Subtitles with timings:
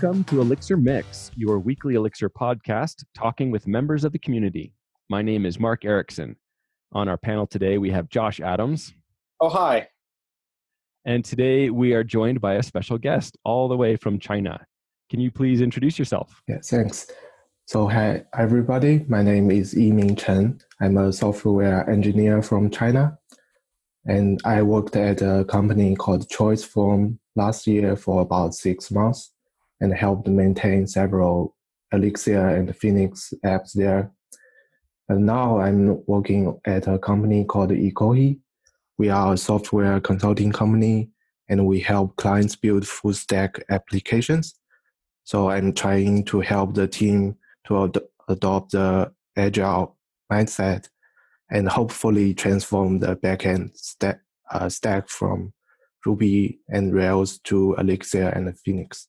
[0.00, 4.72] Welcome to Elixir Mix, your weekly Elixir podcast, talking with members of the community.
[5.10, 6.36] My name is Mark Ericksen.
[6.92, 8.94] On our panel today, we have Josh Adams.
[9.40, 9.88] Oh, hi.
[11.04, 14.64] And today we are joined by a special guest all the way from China.
[15.10, 16.42] Can you please introduce yourself?
[16.46, 17.10] Yeah, thanks.
[17.66, 19.04] So, hi, everybody.
[19.08, 20.60] My name is Yiming Chen.
[20.80, 23.18] I'm a software engineer from China.
[24.06, 29.32] And I worked at a company called ChoiceForm last year for about six months
[29.80, 31.56] and helped maintain several
[31.92, 34.12] Elixir and Phoenix apps there.
[35.08, 38.38] And now I'm working at a company called Ekohi.
[38.98, 41.10] We are a software consulting company
[41.48, 44.54] and we help clients build full stack applications.
[45.24, 49.96] So I'm trying to help the team to ad- adopt the agile
[50.30, 50.88] mindset
[51.50, 55.52] and hopefully transform the backend stack, uh, stack from
[56.04, 59.08] Ruby and Rails to Elixir and Phoenix.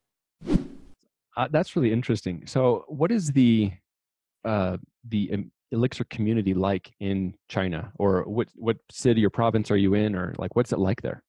[1.37, 2.43] Uh, that's really interesting.
[2.45, 3.71] So, what is the
[4.43, 4.77] uh,
[5.07, 10.15] the Elixir community like in China, or what what city or province are you in,
[10.15, 11.23] or like what's it like there?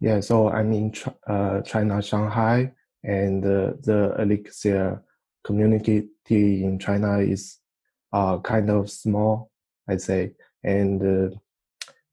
[0.00, 0.92] Yeah, so I'm in
[1.26, 2.72] uh, China, Shanghai,
[3.02, 5.02] and the Elixir
[5.42, 7.58] community in China is
[8.12, 9.50] uh, kind of small,
[9.88, 10.32] I'd say.
[10.64, 11.36] And uh,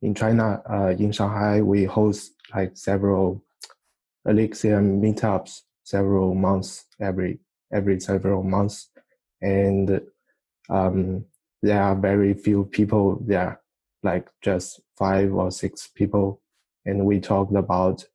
[0.01, 3.43] in China, uh, in Shanghai, we host like several
[4.25, 7.39] Elixir meetups several months every
[7.71, 8.89] every several months,
[9.41, 10.01] and
[10.69, 11.25] um,
[11.61, 13.61] there are very few people there,
[14.03, 16.41] like just five or six people,
[16.85, 18.05] and we talked about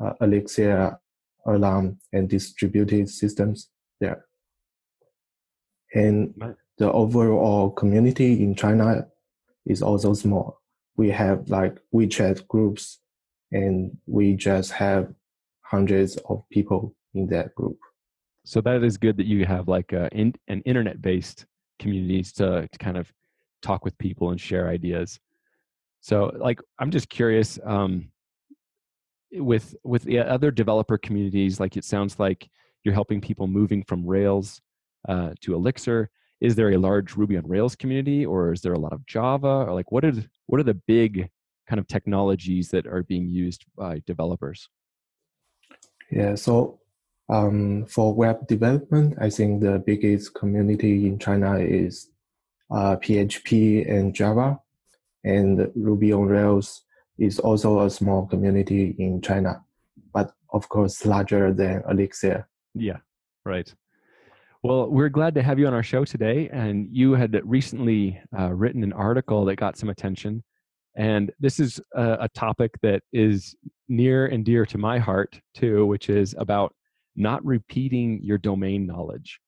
[0.00, 0.98] uh, Elixir,
[1.46, 3.68] Alarm, and distributed systems
[4.00, 4.24] there.
[5.94, 6.34] And
[6.78, 9.06] the overall community in China
[9.66, 10.60] is also small.
[10.96, 13.00] We have like WeChat groups,
[13.52, 15.12] and we just have
[15.62, 17.78] hundreds of people in that group.
[18.44, 21.46] So that is good that you have like a, in, an internet-based
[21.78, 23.12] communities to, to kind of
[23.62, 25.18] talk with people and share ideas.
[26.00, 28.10] So, like, I'm just curious um,
[29.32, 31.58] with with the other developer communities.
[31.58, 32.46] Like, it sounds like
[32.84, 34.60] you're helping people moving from Rails
[35.08, 36.10] uh, to Elixir.
[36.42, 39.64] Is there a large Ruby on Rails community, or is there a lot of Java,
[39.66, 40.12] or like what are
[40.46, 41.30] what are the big
[41.66, 44.68] kind of technologies that are being used by developers?
[46.10, 46.80] Yeah, so
[47.28, 52.10] um, for web development, I think the biggest community in China is
[52.70, 54.60] uh, PHP and Java,
[55.24, 56.82] and Ruby on Rails
[57.18, 59.62] is also a small community in China,
[60.12, 62.48] but of course larger than Elixir.
[62.74, 62.98] Yeah,
[63.44, 63.72] right.
[64.64, 66.48] Well, we're glad to have you on our show today.
[66.50, 70.42] And you had recently uh, written an article that got some attention.
[70.96, 73.54] And this is a, a topic that is
[73.90, 76.74] near and dear to my heart, too, which is about
[77.16, 79.40] not repeating your domain knowledge.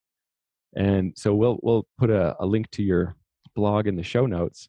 [0.77, 3.17] And so we'll we'll put a, a link to your
[3.55, 4.69] blog in the show notes.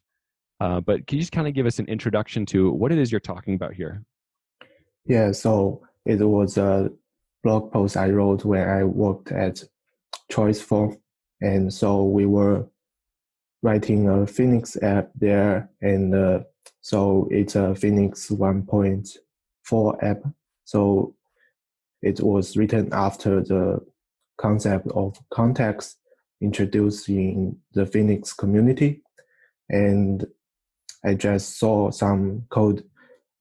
[0.60, 3.12] Uh, but can you just kind of give us an introduction to what it is
[3.12, 4.02] you're talking about here?
[5.04, 6.90] Yeah, so it was a
[7.44, 9.62] blog post I wrote when I worked at
[10.32, 10.96] ChoiceForm,
[11.40, 12.66] and so we were
[13.62, 16.40] writing a Phoenix app there, and uh,
[16.80, 20.22] so it's a Phoenix 1.4 app.
[20.64, 21.14] So
[22.02, 23.80] it was written after the
[24.38, 25.98] concept of context
[26.40, 29.02] introduced in the Phoenix community.
[29.68, 30.26] And
[31.04, 32.84] I just saw some code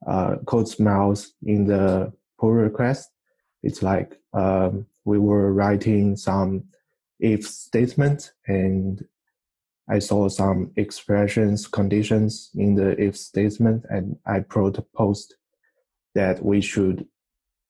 [0.05, 3.09] uh, code smells in the pull request.
[3.63, 6.65] It's like um, we were writing some
[7.19, 9.03] if statement and
[9.89, 15.35] I saw some expressions conditions in the if statement and I proposed
[16.13, 17.07] that we should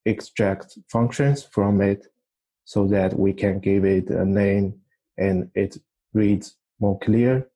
[0.08, 2.08] extract functions from it
[2.66, 4.74] so that we can give it a name
[5.18, 5.78] and it
[6.14, 7.48] reads more clear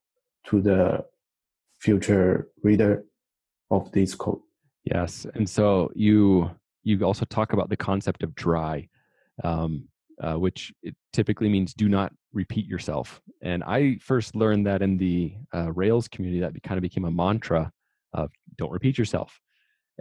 [0.46, 1.06] to the
[1.80, 3.04] future reader
[3.70, 4.40] of this code.
[4.84, 6.50] Yes, and so you
[6.84, 8.88] you also talk about the concept of dry,
[9.44, 9.88] um,
[10.22, 10.74] uh, which
[11.14, 13.22] typically means do not repeat yourself.
[13.42, 17.12] And I first learned that in the uh, Rails community, that kind of became a
[17.12, 17.72] mantra
[18.14, 19.40] of don't repeat yourself.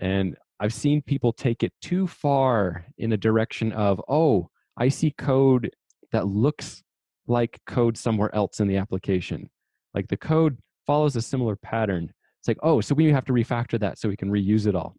[0.01, 5.11] And I've seen people take it too far in a direction of, oh, I see
[5.13, 5.71] code
[6.13, 6.83] that looks
[7.27, 9.49] like code somewhere else in the application.
[9.95, 12.13] Like the code follows a similar pattern.
[12.41, 14.95] It's like, oh, so we have to refactor that so we can reuse it all.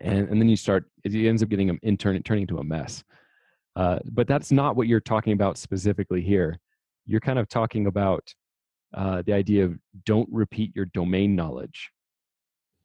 [0.00, 3.04] And, and then you start, it ends up getting an intern, turning into a mess.
[3.76, 6.58] Uh, but that's not what you're talking about specifically here.
[7.06, 8.32] You're kind of talking about
[8.94, 11.90] uh, the idea of don't repeat your domain knowledge,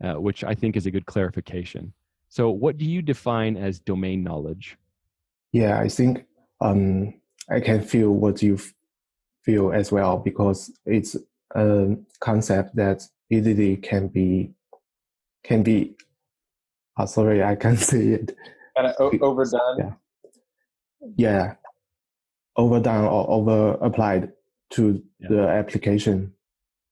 [0.04, 1.94] uh, which I think is a good clarification.
[2.30, 4.78] So, what do you define as domain knowledge?
[5.52, 6.26] Yeah, I think
[6.60, 7.14] um,
[7.50, 8.60] I can feel what you
[9.44, 11.16] feel as well because it's
[11.54, 14.52] a concept that easily can be
[15.44, 15.96] can be.
[16.98, 18.36] Oh, sorry, I can't say it.
[18.76, 19.78] Kind of overdone.
[19.78, 19.92] Yeah.
[21.18, 21.54] Yeah,
[22.58, 24.32] overdone or over applied
[24.72, 25.28] to yeah.
[25.30, 26.34] the application,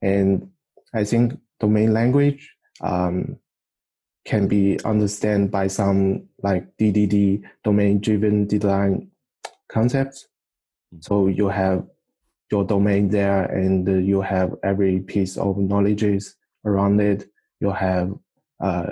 [0.01, 0.49] and
[0.93, 3.37] I think domain language um,
[4.25, 9.09] can be understood by some like DDD domain driven design
[9.67, 10.27] concepts.
[10.91, 10.97] Hmm.
[11.01, 11.85] So you have
[12.51, 16.05] your domain there and you have every piece of knowledge
[16.65, 17.25] around it.
[17.59, 18.13] You have
[18.59, 18.91] uh,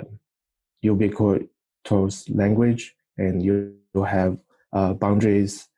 [0.80, 4.38] ubiquitous language and you, you have
[4.72, 5.68] uh, boundaries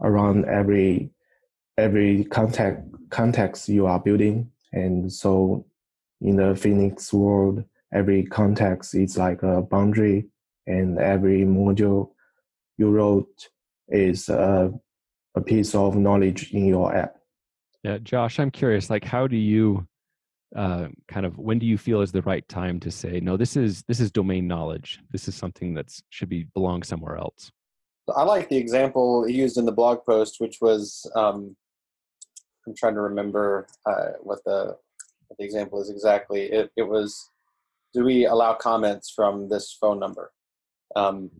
[0.00, 1.10] around every
[1.76, 4.50] every context context you are building.
[4.72, 5.64] And so
[6.20, 10.26] in the Phoenix world, every context is like a boundary
[10.66, 12.10] and every module
[12.76, 13.48] you wrote
[13.88, 14.72] is a,
[15.34, 17.16] a piece of knowledge in your app.
[17.82, 19.86] Yeah, Josh, I'm curious, like how do you
[20.56, 23.54] uh, kind of when do you feel is the right time to say no this
[23.54, 27.50] is this is domain knowledge this is something that should be belong somewhere else
[28.16, 31.54] i like the example he used in the blog post which was um,
[32.66, 34.87] i'm trying to remember uh, what the what
[35.36, 37.30] the example is exactly it, it was
[37.94, 40.32] do we allow comments from this phone number?
[40.96, 41.30] Um,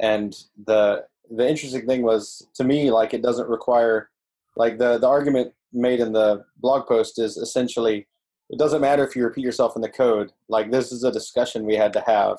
[0.00, 0.34] and
[0.66, 4.10] the the interesting thing was to me like it doesn't require
[4.56, 8.06] like the the argument made in the blog post is essentially
[8.48, 11.66] it doesn't matter if you repeat yourself in the code like this is a discussion
[11.66, 12.36] we had to have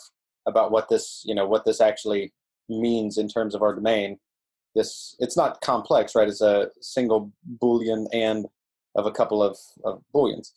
[0.48, 2.32] about what this you know what this actually
[2.70, 4.18] means in terms of our domain.
[4.76, 6.28] This it's not complex right?
[6.28, 7.32] It's a single
[7.62, 8.46] boolean and
[8.96, 10.52] of a couple of, of booleans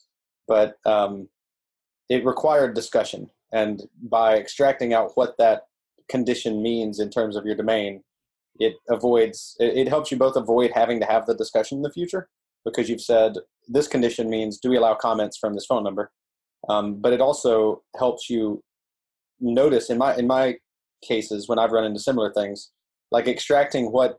[0.51, 1.29] but um,
[2.09, 3.31] it required discussion.
[3.53, 5.63] And by extracting out what that
[6.11, 8.03] condition means in terms of your domain
[8.59, 11.93] it avoids it, it helps you both avoid having to have the discussion in the
[11.93, 12.29] future
[12.65, 13.35] because you've said
[13.69, 16.11] this condition means do we allow comments from this phone number?
[16.69, 18.61] Um, but it also helps you
[19.41, 20.57] notice in my in my
[21.03, 22.73] cases when i've run into similar things
[23.11, 24.19] like extracting what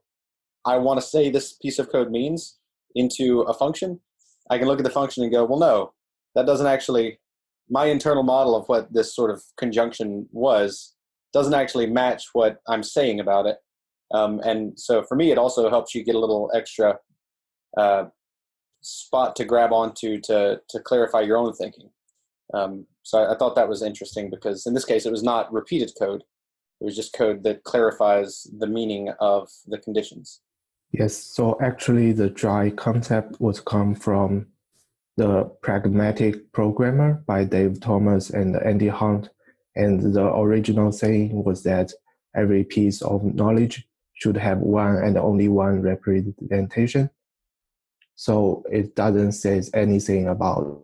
[0.65, 2.57] i want to say this piece of code means
[2.95, 3.99] into a function
[4.49, 5.93] i can look at the function and go well no
[6.35, 7.19] that doesn't actually
[7.69, 10.93] my internal model of what this sort of conjunction was
[11.33, 13.57] doesn't actually match what i'm saying about it
[14.13, 16.99] um, and so for me, it also helps you get a little extra
[17.77, 18.05] uh,
[18.81, 21.89] spot to grab onto to to clarify your own thinking.
[22.53, 25.51] Um, so I, I, thought that was interesting because in this case, it was not
[25.53, 26.23] repeated code;
[26.81, 30.41] it was just code that clarifies the meaning of the conditions.
[30.91, 31.15] Yes.
[31.15, 34.47] So actually, the dry concept would come from
[35.21, 39.29] the pragmatic programmer by Dave Thomas and Andy Hunt,
[39.75, 41.93] and the original saying was that
[42.35, 47.07] every piece of knowledge should have one and only one representation.
[48.15, 50.81] So it doesn't say anything about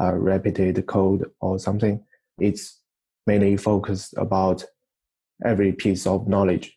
[0.00, 2.04] uh, repeated code or something.
[2.40, 2.80] It's
[3.28, 4.64] mainly focused about
[5.44, 6.76] every piece of knowledge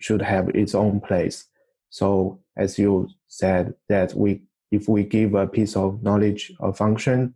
[0.00, 1.44] should have its own place.
[1.90, 7.34] So as you said, that we if we give a piece of knowledge a function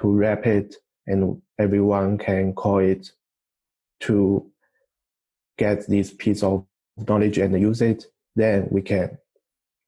[0.00, 0.76] to wrap it,
[1.06, 3.10] and everyone can call it
[4.00, 4.50] to
[5.58, 6.64] get this piece of
[7.08, 9.18] knowledge and use it, then we can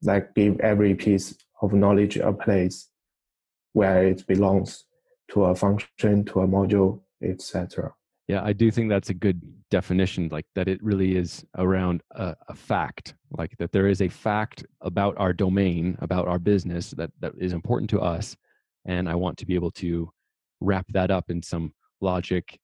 [0.02, 2.88] like give every piece of knowledge a place
[3.72, 4.84] where it belongs
[5.30, 7.94] to a function, to a module, etc.
[8.28, 9.40] Yeah, I do think that's a good
[9.70, 14.08] definition, like that it really is around a, a, fact, like that there is a
[14.08, 18.34] fact about our domain, about our business that, that is important to us.
[18.86, 20.10] And I want to be able to
[20.60, 22.58] wrap that up in some logic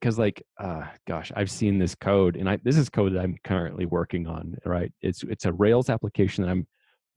[0.00, 3.36] because like uh gosh i've seen this code and i this is code that i'm
[3.44, 6.66] currently working on right it's it's a rails application that i'm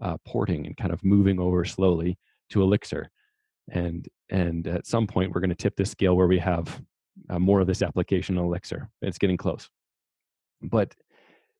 [0.03, 2.17] uh, porting and kind of moving over slowly
[2.49, 3.09] to Elixir.
[3.71, 6.81] And and at some point, we're going to tip this scale where we have
[7.29, 8.89] uh, more of this application Elixir.
[9.01, 9.69] It's getting close.
[10.61, 10.93] But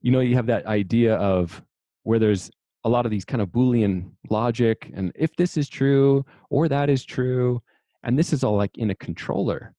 [0.02, 1.62] you know, you have that idea of
[2.04, 2.52] where there's
[2.84, 6.90] a lot of these kind of Boolean logic, and if this is true or that
[6.90, 7.62] is true,
[8.04, 9.74] and this is all like in a controller.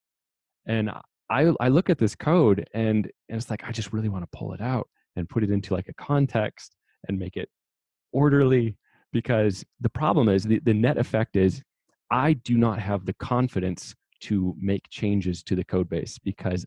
[0.67, 0.91] And
[1.31, 4.39] I I look at this code and, and it's like I just really want to
[4.39, 6.75] pull it out and put it into like a context
[7.09, 7.49] and make it
[8.13, 8.77] orderly
[9.13, 11.63] because the problem is the, the net effect is
[12.11, 16.65] I do not have the confidence to make changes to the code base because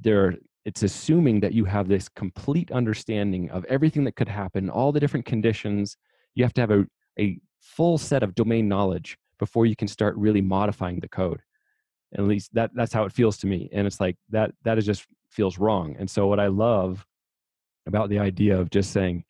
[0.00, 4.92] there it's assuming that you have this complete understanding of everything that could happen, all
[4.92, 5.96] the different conditions.
[6.34, 6.86] You have to have a,
[7.18, 11.40] a full set of domain knowledge before you can start really modifying the code.
[12.16, 13.68] at least that that's how it feels to me.
[13.72, 15.96] And it's like that that is just feels wrong.
[15.98, 17.04] And so what I love
[17.86, 19.24] about the idea of just saying,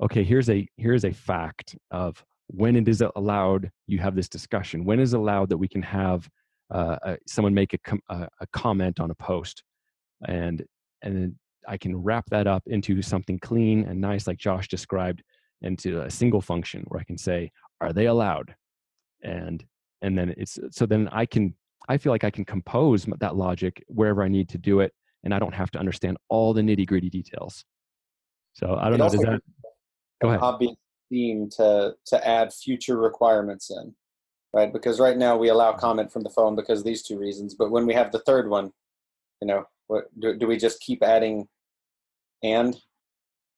[0.00, 4.84] okay, here's a here's a fact of when it is allowed you have this discussion
[4.84, 6.28] when is allowed that we can have
[6.72, 9.62] uh, uh, someone make a, com- a, a, comment on a post
[10.26, 10.64] and
[11.02, 15.22] and then i can wrap that up into something clean and nice like josh described
[15.60, 18.54] into a single function where i can say are they allowed?
[19.22, 19.64] And
[20.02, 21.54] and then it's so then i can
[21.88, 24.92] i feel like i can compose that logic wherever i need to do it
[25.22, 27.64] and i don't have to understand all the nitty gritty details.
[28.54, 29.40] So i don't it know does that
[30.20, 30.40] go ahead.
[30.42, 30.74] obvious
[31.10, 33.94] theme to to add future requirements in
[34.54, 34.72] right?
[34.72, 35.80] Because right now we allow mm-hmm.
[35.80, 38.72] comment from the phone because these two reasons but when we have the third one
[39.42, 41.46] you know what do, do we just keep adding
[42.42, 42.76] and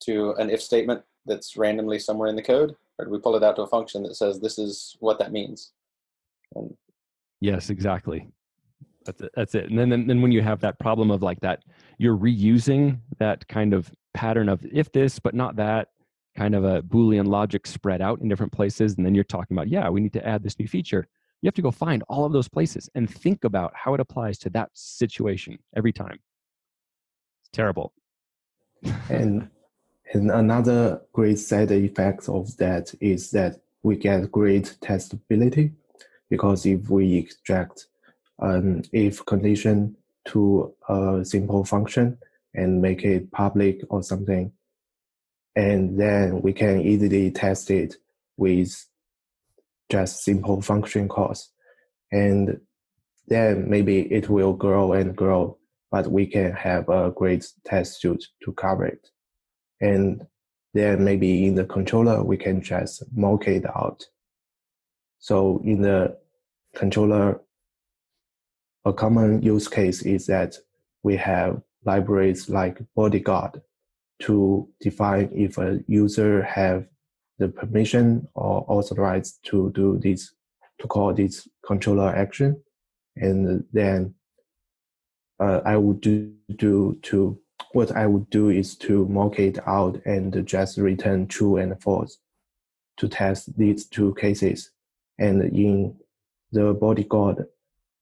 [0.01, 3.43] to an if statement that's randomly somewhere in the code or do we pull it
[3.43, 5.73] out to a function that says this is what that means?
[6.55, 6.75] And
[7.41, 8.29] yes exactly.
[9.05, 9.71] That's it that's it.
[9.71, 11.63] And then, then then when you have that problem of like that
[11.99, 15.89] you're reusing that kind of pattern of if this but not that
[16.37, 18.95] kind of a Boolean logic spread out in different places.
[18.97, 21.09] And then you're talking about, yeah, we need to add this new feature.
[21.43, 24.39] You have to go find all of those places and think about how it applies
[24.39, 26.19] to that situation every time.
[27.43, 27.93] It's terrible.
[29.09, 29.49] and
[30.13, 35.73] and another great side effect of that is that we get great testability
[36.31, 37.87] because if we extract
[38.39, 42.19] an if condition to a simple function
[42.55, 44.53] and make it public or something,
[45.57, 47.97] and then we can easily test it
[48.37, 48.87] with
[49.91, 51.51] just simple function calls.
[52.13, 52.61] And
[53.27, 55.59] then maybe it will grow and grow
[55.91, 59.09] but we can have a great test suite to cover it.
[59.81, 60.27] And
[60.75, 64.05] then maybe in the controller we can just mock it out.
[65.19, 66.19] So in the
[66.75, 67.41] controller
[68.85, 70.57] a common use case is that
[71.03, 73.63] we have libraries like bodyguard
[74.21, 76.87] to define if a user have
[77.39, 80.35] the permission or authorized to do this
[80.79, 82.63] to call this controller action.
[83.17, 84.15] And then
[85.39, 87.39] uh, i would do, do to
[87.73, 92.19] what i would do is to mock it out and just return true and false
[92.97, 94.71] to test these two cases.
[95.19, 95.97] And in
[96.53, 97.47] the bodyguard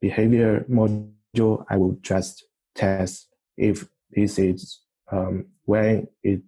[0.00, 2.44] behavior module i will just
[2.74, 4.80] test if this is
[5.10, 6.40] um, when it,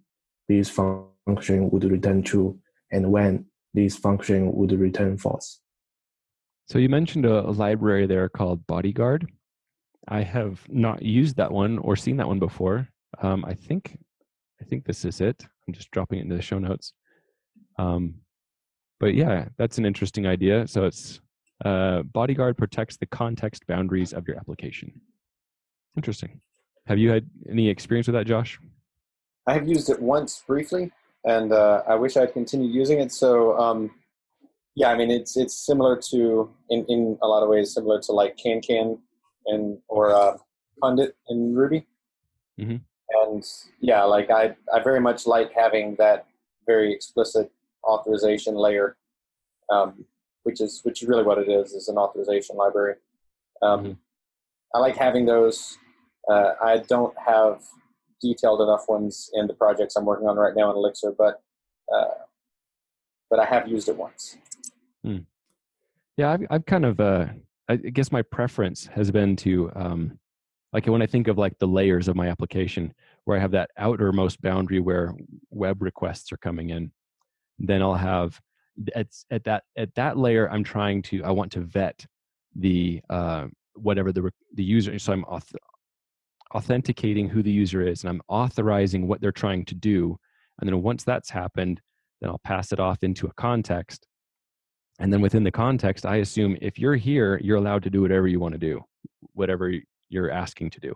[0.49, 2.59] this function would return true
[2.91, 5.61] and when this function would return false.
[6.69, 9.31] So you mentioned a, a, library there called Bodyguard.
[10.09, 12.89] I have not used that one or seen that one before.
[13.23, 13.99] Um, I think
[14.61, 15.45] I think this is it.
[15.67, 16.93] I'm just dropping it into the show notes.
[17.79, 18.15] Um,
[18.99, 20.67] but yeah, that's an interesting idea.
[20.67, 21.21] So it's
[21.65, 25.01] uh, Bodyguard protects the context boundaries of your application.
[25.97, 26.41] Interesting.
[26.87, 28.59] Have you had any experience with that, Josh?
[29.47, 30.93] I have used it once briefly,
[31.25, 33.13] and uh, I wish I'd continued using it.
[33.13, 33.91] So, um,
[34.75, 38.13] yeah, I mean, it's it's similar to in, in a lot of ways similar to
[38.13, 38.99] like CanCan
[39.47, 40.37] and or uh,
[40.81, 41.87] Pundit in Ruby.
[42.61, 42.77] Mm-hmm.
[43.25, 43.45] And
[43.81, 46.27] yeah, like I I very much like having that
[46.67, 47.51] very explicit
[47.85, 48.97] authorization layer,
[49.71, 50.05] um,
[50.45, 52.95] which is which is really what it is is an authorization library.
[53.63, 53.93] Um, mm-hmm.
[54.75, 55.79] I like having those
[56.31, 57.63] uh, I don't have
[58.21, 61.43] detailed enough ones in the projects I'm working on right now in Elixir, but
[61.95, 62.15] uh,
[63.31, 64.37] but I have used it once.
[65.05, 65.19] Hmm.
[66.17, 67.27] Yeah, I've, I've kind of, uh,
[67.69, 70.19] I guess my preference has been to, um,
[70.73, 73.71] like when I think of like the layers of my application, where I have that
[73.77, 75.15] outermost boundary where
[75.51, 76.93] web requests are coming in,
[77.59, 78.41] then I'll have
[78.95, 82.05] at at that at that layer I'm trying to I want to vet
[82.55, 84.99] the uh, whatever the the user.
[84.99, 85.55] So I'm auth-
[86.55, 90.19] authenticating who the user is and I'm authorizing what they're trying to do.
[90.61, 91.81] And then once that's happened,
[92.21, 94.07] then I'll pass it off into a context.
[94.99, 98.27] And then within the context, I assume if you're here, you're allowed to do whatever
[98.27, 98.83] you want to do,
[99.35, 99.73] whatever
[100.09, 100.95] you're asking to do.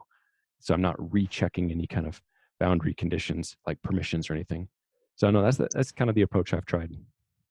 [0.60, 2.20] So I'm not rechecking any kind of
[2.58, 4.68] boundary conditions like permissions or anything.
[5.16, 6.96] So no, that's the, that's kind of the approach I've tried.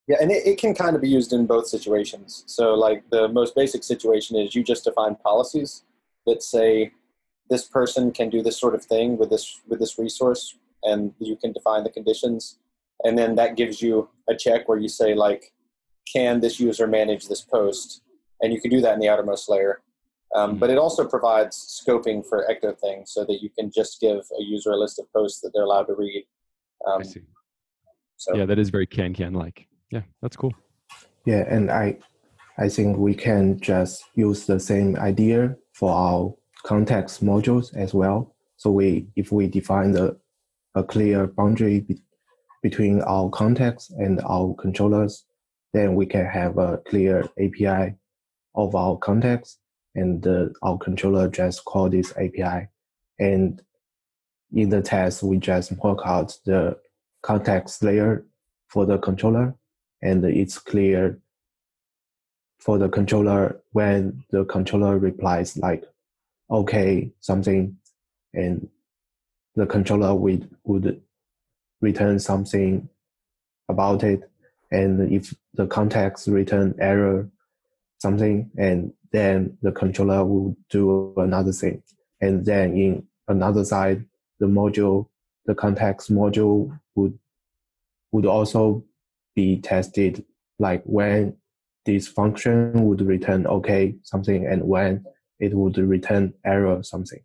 [0.07, 2.43] Yeah, and it, it can kind of be used in both situations.
[2.47, 5.83] So like the most basic situation is you just define policies
[6.25, 6.91] that say
[7.49, 11.35] this person can do this sort of thing with this with this resource and you
[11.35, 12.59] can define the conditions.
[13.03, 15.53] And then that gives you a check where you say like
[16.11, 18.01] can this user manage this post?
[18.41, 19.81] And you can do that in the outermost layer.
[20.35, 24.17] Um, but it also provides scoping for ecto things so that you can just give
[24.17, 26.25] a user a list of posts that they're allowed to read.
[26.87, 27.21] Um, I see.
[28.17, 30.53] so yeah that is very CanCan like yeah that's cool.
[31.25, 31.97] Yeah and i
[32.57, 38.35] i think we can just use the same idea for our context modules as well.
[38.57, 40.17] So we, if we define the,
[40.75, 42.01] a clear boundary be,
[42.61, 45.25] between our context and our controllers,
[45.73, 47.95] then we can have a clear API
[48.55, 49.59] of our context
[49.95, 52.67] and uh, our controller just call this API.
[53.19, 53.61] And
[54.51, 56.77] in the test, we just work out the
[57.21, 58.25] context layer
[58.67, 59.55] for the controller
[60.01, 61.19] and it's clear
[62.59, 65.83] for the controller when the controller replies like
[66.51, 67.77] okay something
[68.33, 68.67] and
[69.55, 71.01] the controller would, would
[71.81, 72.87] return something
[73.67, 74.29] about it.
[74.71, 77.29] And if the context return error
[77.99, 81.83] something and then the controller will do another thing.
[82.21, 84.05] And then in another side
[84.39, 85.07] the module
[85.45, 87.17] the context module would
[88.11, 88.83] would also
[89.35, 90.25] be tested.
[90.59, 91.37] Like when
[91.85, 95.05] this function would return okay something and when
[95.39, 97.21] it would return error or something.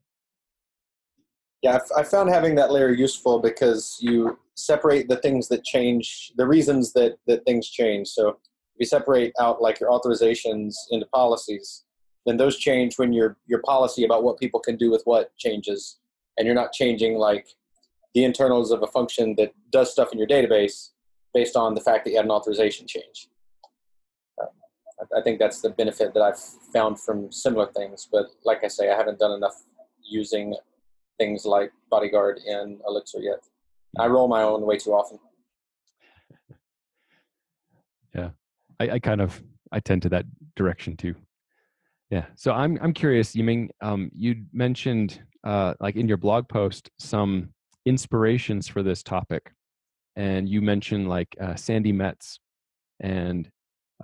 [1.63, 6.47] Yeah, I found having that layer useful because you separate the things that change, the
[6.47, 8.09] reasons that, that things change.
[8.09, 8.37] So if
[8.79, 11.85] you separate out like your authorizations into policies,
[12.27, 15.99] then those change when your your policy about what people can do with what changes,
[16.37, 17.47] and you're not changing like
[18.15, 20.91] the internals of a function that does stuff in your database
[21.33, 23.29] based on the fact that you had an authorization change.
[25.17, 26.39] I think that's the benefit that I've
[26.73, 28.09] found from similar things.
[28.11, 29.63] But like I say, I haven't done enough
[30.03, 30.55] using
[31.19, 33.41] things like Bodyguard in Elixir yet.
[33.99, 35.19] I roll my own way too often.
[38.17, 38.31] Yeah,
[38.79, 41.17] I, I kind of I tend to that direction too.
[42.11, 42.27] Yeah.
[42.37, 43.35] So I'm I'm curious.
[43.35, 47.49] You mean um, you mentioned uh, like in your blog post some
[47.87, 49.51] inspirations for this topic,
[50.15, 52.39] and you mentioned like uh, Sandi Metz
[53.01, 53.51] and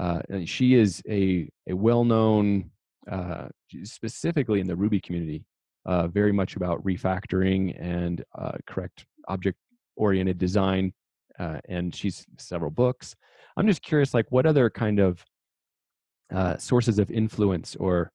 [0.01, 2.71] uh, she is a, a well-known,
[3.11, 3.49] uh,
[3.85, 5.45] specifically in the Ruby community,
[5.85, 10.93] uh, very much about refactoring and uh, correct object-oriented design.
[11.39, 13.15] Uh, and she's several books.
[13.57, 15.23] I'm just curious, like, what other kind of
[16.35, 18.11] uh, sources of influence, or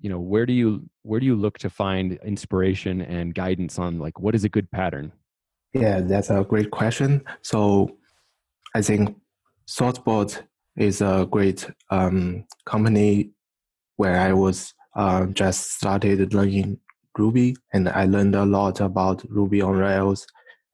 [0.00, 3.98] you know, where do you where do you look to find inspiration and guidance on
[3.98, 5.12] like what is a good pattern?
[5.72, 7.24] Yeah, that's a great question.
[7.42, 7.96] So,
[8.74, 9.16] I think
[9.68, 10.42] ThoughtBot
[10.78, 13.30] is a great um, company
[13.96, 16.78] where I was uh, just started learning
[17.16, 20.26] Ruby, and I learned a lot about Ruby on Rails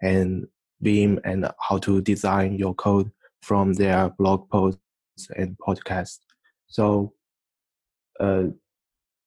[0.02, 0.46] and
[0.82, 3.10] Vim and how to design your code
[3.42, 4.80] from their blog posts
[5.36, 6.18] and podcasts.
[6.66, 7.14] So,
[8.20, 8.44] uh,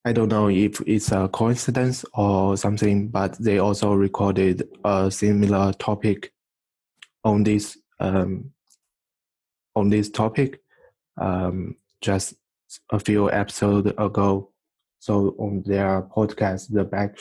[0.05, 5.73] I don't know if it's a coincidence or something, but they also recorded a similar
[5.73, 6.31] topic
[7.23, 8.51] on this um,
[9.75, 10.59] on this topic
[11.17, 12.36] um, just
[12.91, 14.51] a few episodes ago.
[14.99, 17.17] So on their podcast, the back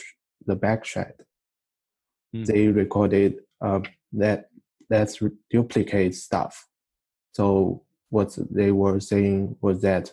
[0.46, 1.12] the Bikeshed,
[2.35, 2.46] mm.
[2.46, 3.80] they recorded uh,
[4.12, 4.48] that
[4.88, 6.66] that's duplicate stuff.
[7.32, 10.12] So what they were saying was that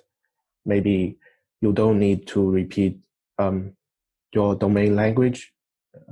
[0.66, 1.18] maybe
[1.62, 3.00] you don't need to repeat
[3.38, 3.74] um,
[4.34, 5.54] your domain language,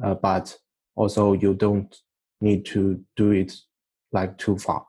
[0.03, 0.55] uh, but
[0.95, 1.95] also you don't
[2.39, 3.53] need to do it
[4.11, 4.85] like too far.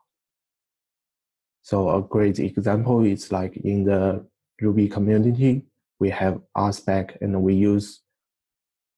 [1.63, 4.25] So a great example is like in the
[4.61, 5.63] Ruby community,
[5.99, 8.01] we have RSpec and we use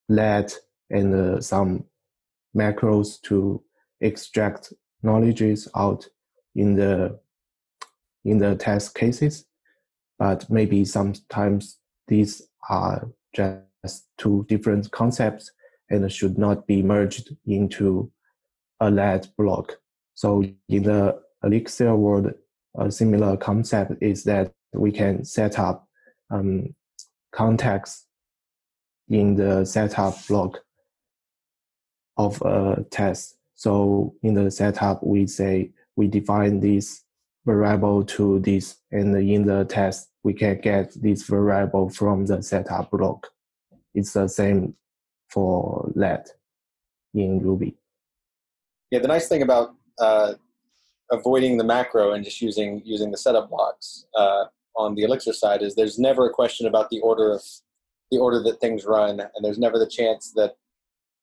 [0.09, 0.57] let
[0.89, 1.85] and uh, some
[2.57, 3.63] macros to
[4.01, 4.73] extract
[5.03, 6.07] knowledges out
[6.55, 7.19] in the
[8.23, 9.45] in the test cases.
[10.17, 15.51] But maybe sometimes these are just two different concepts
[15.91, 18.11] and should not be merged into
[18.79, 19.77] a let block.
[20.15, 22.33] So in the Elixir world,
[22.77, 25.87] a similar concept is that we can set up
[26.29, 26.75] um,
[27.31, 28.07] context
[29.09, 30.59] in the setup block
[32.17, 33.37] of a test.
[33.55, 37.03] So in the setup, we say we define this
[37.45, 42.89] variable to this, and in the test, we can get this variable from the setup
[42.91, 43.27] block.
[43.93, 44.75] It's the same
[45.29, 46.29] for let
[47.13, 47.77] in Ruby.
[48.91, 50.33] Yeah, the nice thing about uh,
[51.11, 55.61] avoiding the macro and just using using the setup blocks uh, on the Elixir side
[55.61, 57.41] is there's never a question about the order of
[58.11, 60.55] the order that things run, and there's never the chance that,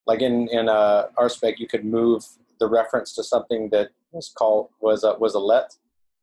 [0.06, 2.24] like in in uh, RSpec, you could move
[2.58, 5.74] the reference to something that was called was a, was a let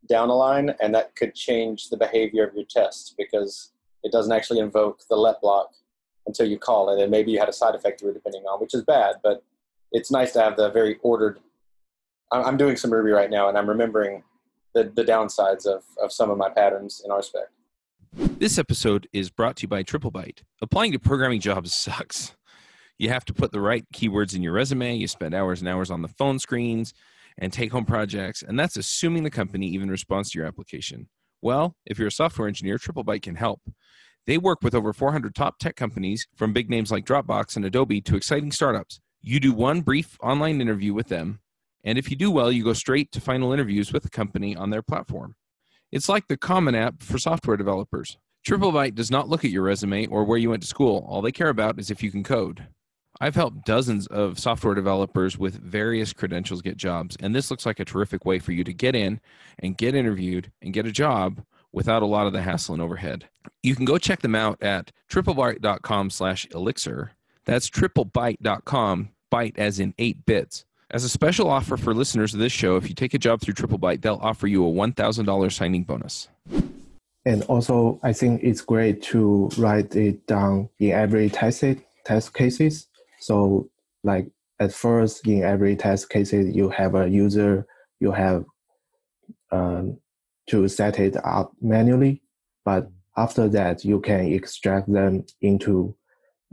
[0.08, 3.72] down a line, and that could change the behavior of your test because
[4.04, 5.72] it doesn't actually invoke the let block
[6.26, 8.60] until you call it, and maybe you had a side effect through it depending on,
[8.62, 9.44] which is bad, but
[9.92, 11.40] it's nice to have the very ordered.
[12.32, 14.24] I'm doing some Ruby right now, and I'm remembering
[14.74, 17.46] the, the downsides of, of some of my patterns in RSpec.
[18.14, 20.44] This episode is brought to you by TripleByte.
[20.62, 22.36] Applying to programming jobs sucks.
[22.98, 24.96] You have to put the right keywords in your resume.
[24.96, 26.94] You spend hours and hours on the phone screens
[27.38, 31.08] and take home projects, and that's assuming the company even responds to your application.
[31.42, 33.62] Well, if you're a software engineer, TripleByte can help.
[34.28, 38.02] They work with over 400 top tech companies, from big names like Dropbox and Adobe
[38.02, 39.00] to exciting startups.
[39.22, 41.40] You do one brief online interview with them,
[41.84, 44.70] and if you do well, you go straight to final interviews with the company on
[44.70, 45.36] their platform.
[45.92, 48.18] It's like the Common App for software developers.
[48.48, 51.06] TripleByte does not look at your resume or where you went to school.
[51.10, 52.68] All they care about is if you can code.
[53.20, 57.80] I've helped dozens of software developers with various credentials get jobs, and this looks like
[57.80, 59.20] a terrific way for you to get in
[59.58, 63.28] and get interviewed and get a job without a lot of the hassle and overhead.
[63.62, 67.12] You can go check them out at triplebyte.com slash elixir.
[67.46, 70.66] That's triplebyte.com, byte as in eight bits.
[70.92, 73.54] As a special offer for listeners of this show, if you take a job through
[73.54, 76.30] TripleByte, they'll offer you a $1,000 signing bonus.
[77.26, 81.64] And also, I think it's great to write it down in every test,
[82.06, 82.88] test cases.
[83.20, 83.70] So,
[84.04, 87.68] like at first, in every test cases, you have a user,
[88.00, 88.46] you have
[89.52, 90.00] um,
[90.48, 92.24] to set it up manually.
[92.66, 95.96] But after that, you can extract them into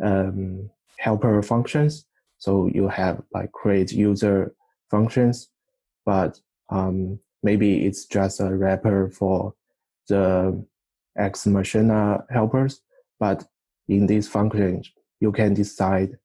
[0.05, 0.69] um,
[0.99, 2.05] helper functions.
[2.39, 4.55] So you have like create user
[4.91, 5.49] functions,
[6.05, 6.39] but
[6.71, 9.55] um, maybe it's just a wrapper for
[10.09, 10.65] the
[11.17, 12.81] Ex Machina helpers.
[13.19, 13.45] But
[13.89, 16.19] in these functions, you can decide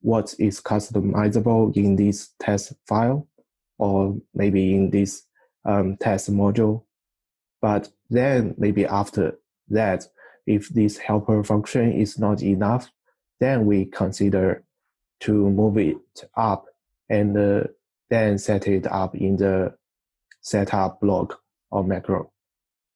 [0.00, 3.26] what is customizable in this test file
[3.78, 5.22] or maybe in this
[5.64, 6.84] um, test module
[7.60, 10.06] but then maybe after that,
[10.46, 12.90] if this helper function is not enough,
[13.40, 14.64] then we consider
[15.20, 15.96] to move it
[16.36, 16.66] up
[17.08, 17.64] and uh,
[18.10, 19.74] then set it up in the
[20.40, 22.30] setup block or macro.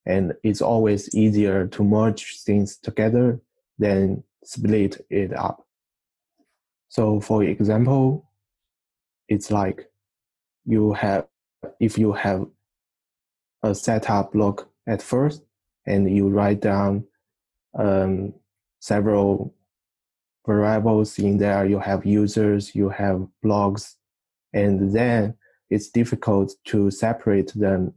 [0.06, 3.40] And it's always easier to merge things together
[3.78, 5.66] than split it up.
[6.88, 8.28] So for example,
[9.28, 9.90] it's like
[10.64, 11.26] you have,
[11.80, 12.46] if you have
[13.62, 15.42] a setup block at first,
[15.86, 17.04] and you write down
[17.78, 18.34] um,
[18.80, 19.54] several
[20.46, 21.66] variables in there.
[21.66, 23.94] You have users, you have blogs,
[24.52, 25.34] and then
[25.70, 27.94] it's difficult to separate them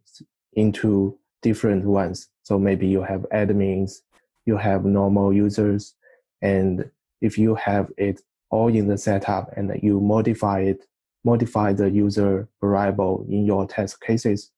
[0.54, 2.30] into different ones.
[2.44, 4.00] So maybe you have admins,
[4.46, 5.96] you have normal users,
[6.42, 6.90] and
[7.22, 10.86] if you have it all in the setup and you modify it,
[11.24, 14.52] modify the user variable in your test cases,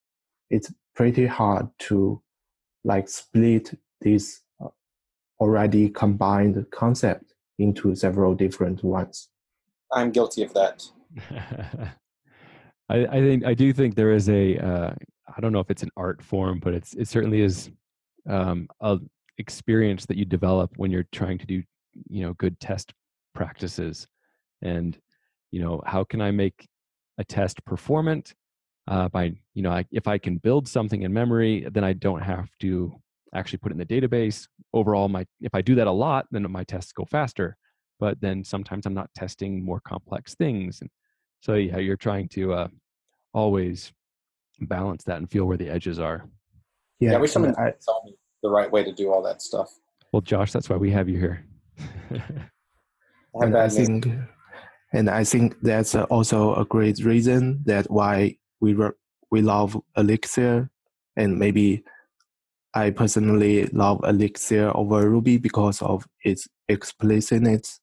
[0.49, 2.21] it's pretty hard to
[2.83, 4.67] like split this uh,
[5.39, 9.29] already combined concept into several different ones.
[9.93, 10.83] I'm guilty of that.
[12.89, 14.93] I, I, think I do think there is a uh,
[15.35, 17.69] I don't know if it's an art form, but it's it certainly is
[18.29, 18.99] um, a
[19.37, 21.63] experience that you develop when you're trying to do
[22.09, 22.93] you know good test
[23.33, 24.07] practices,
[24.61, 24.97] and
[25.51, 26.67] you know how can I make
[27.17, 28.33] a test performant
[28.87, 32.21] uh, by you know I, if i can build something in memory then i don't
[32.21, 32.93] have to
[33.33, 34.47] actually put it in the database.
[34.73, 37.57] Overall my if i do that a lot then my tests go faster
[37.99, 40.89] but then sometimes i'm not testing more complex things and
[41.41, 42.67] so yeah you're trying to uh,
[43.33, 43.91] always
[44.61, 46.27] balance that and feel where the edges are.
[46.99, 49.41] Yeah, yeah i wish someone I, tell me the right way to do all that
[49.41, 49.69] stuff.
[50.11, 51.45] Well josh that's why we have you here.
[53.39, 54.07] And i think
[54.93, 58.75] and i think that's also a great reason that why we
[59.31, 60.69] we love Elixir,
[61.15, 61.83] and maybe
[62.73, 67.79] I personally love Elixir over Ruby because of its explicitness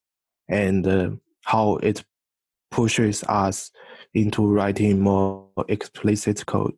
[0.47, 1.09] and uh,
[1.43, 2.03] how it
[2.71, 3.71] pushes us
[4.13, 6.73] into writing more explicit code.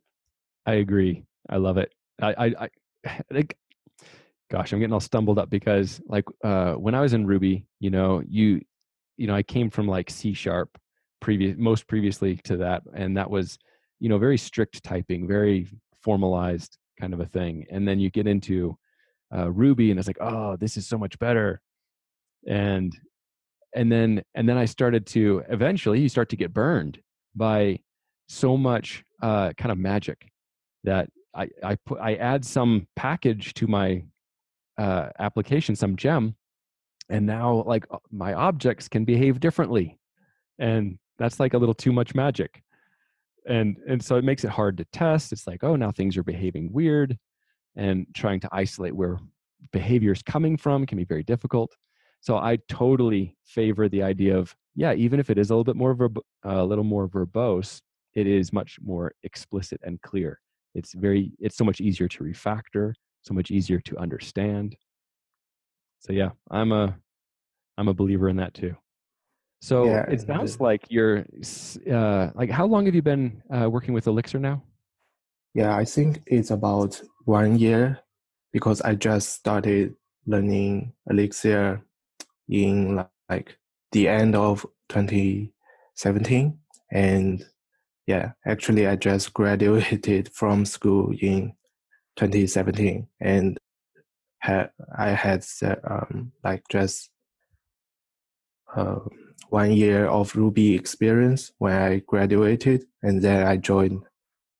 [0.66, 1.24] I agree.
[1.48, 1.92] I love it.
[2.20, 2.68] I, I,
[3.04, 3.56] I think,
[4.50, 7.90] gosh, I'm getting all stumbled up because like uh, when I was in Ruby, you
[7.90, 8.60] know, you,
[9.16, 10.78] you know, I came from like C sharp
[11.20, 13.58] previous most previously to that, and that was
[13.98, 15.66] you know very strict typing, very
[16.02, 17.66] formalized kind of a thing.
[17.70, 18.76] And then you get into
[19.34, 21.60] uh, Ruby, and it's like, oh, this is so much better.
[22.46, 22.96] And
[23.74, 26.98] and then and then I started to eventually you start to get burned
[27.34, 27.80] by
[28.28, 30.30] so much uh, kind of magic
[30.84, 34.04] that I I put I add some package to my
[34.78, 36.36] uh, application, some gem,
[37.08, 39.98] and now like uh, my objects can behave differently,
[40.58, 42.62] and that's like a little too much magic,
[43.46, 45.32] and and so it makes it hard to test.
[45.32, 47.18] It's like oh now things are behaving weird,
[47.76, 49.18] and trying to isolate where
[49.72, 51.74] behavior is coming from can be very difficult.
[52.20, 55.76] So I totally favor the idea of yeah, even if it is a little bit
[55.76, 57.80] more verb- a little more verbose,
[58.14, 60.40] it is much more explicit and clear.
[60.74, 64.76] It's very it's so much easier to refactor, so much easier to understand.
[66.00, 66.96] So yeah, I'm a
[67.76, 68.76] I'm a believer in that too.
[69.60, 71.24] So Yeah, it sounds like you're
[71.90, 74.62] uh, like how long have you been uh, working with Elixir now?
[75.54, 78.00] Yeah, I think it's about one year
[78.52, 79.94] because I just started
[80.26, 81.82] learning Elixir
[82.48, 83.58] in like
[83.92, 86.58] the end of 2017.
[86.92, 87.44] And
[88.06, 91.52] yeah, actually, I just graduated from school in
[92.16, 93.58] 2017 and
[94.40, 95.44] had I had
[95.88, 97.10] um, like just
[98.76, 99.00] uh,
[99.50, 104.02] one year of Ruby experience when I graduated, and then I joined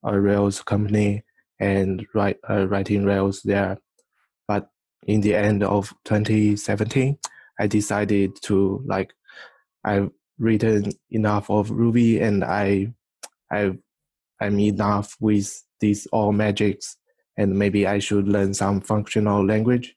[0.03, 1.23] a Rails company
[1.59, 3.77] and write uh, writing Rails there.
[4.47, 4.69] But
[5.07, 7.17] in the end of 2017,
[7.59, 9.13] I decided to like
[9.83, 12.93] I've written enough of Ruby and I
[13.51, 13.77] I
[14.41, 16.97] I'm enough with these all magics
[17.37, 19.95] and maybe I should learn some functional language.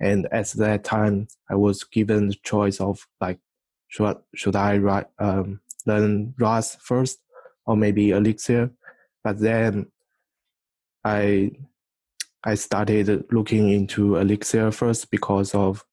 [0.00, 3.38] And at that time, I was given the choice of like
[3.88, 7.18] should should I write um, learn Rust first
[7.66, 8.70] or maybe Elixir?
[9.24, 9.86] But then
[11.04, 11.52] I
[12.44, 15.84] I started looking into Elixir first because of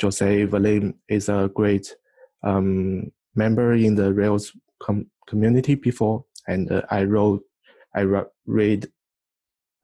[0.00, 1.94] Jose Valim is a great
[2.42, 4.52] um, member in the Rails
[4.82, 7.42] com- community before, and uh, I wrote
[7.94, 8.88] I re- read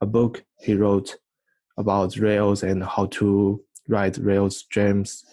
[0.01, 1.15] a book he wrote
[1.77, 5.23] about Rails and how to write Rails gems,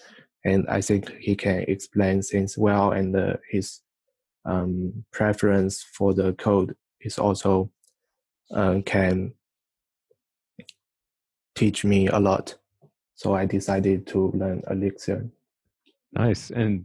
[0.44, 3.80] and I think he can explain things well, and uh, his
[4.44, 7.70] um, preference for the code is also
[8.54, 9.32] uh, can
[11.54, 12.54] teach me a lot.
[13.14, 15.28] So I decided to learn Elixir.
[16.12, 16.50] Nice.
[16.50, 16.84] And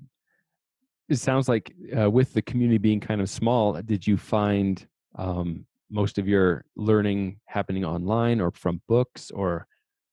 [1.08, 4.86] it sounds like uh, with the community being kind of small, did you find
[5.16, 9.68] um, most of your learning happening online or from books or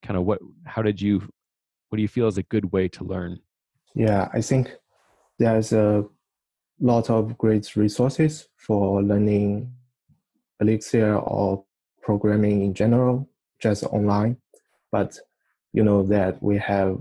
[0.04, 1.26] kind of what, how did you,
[1.90, 3.40] what do you feel is a good way to learn?
[3.94, 4.76] Yeah, I think
[5.38, 6.04] there's a
[6.80, 9.72] lot of great resources for learning
[10.60, 11.64] Elixir or
[12.00, 13.28] programming in general,
[13.60, 14.36] just online.
[14.92, 15.18] But
[15.72, 16.98] you know that we have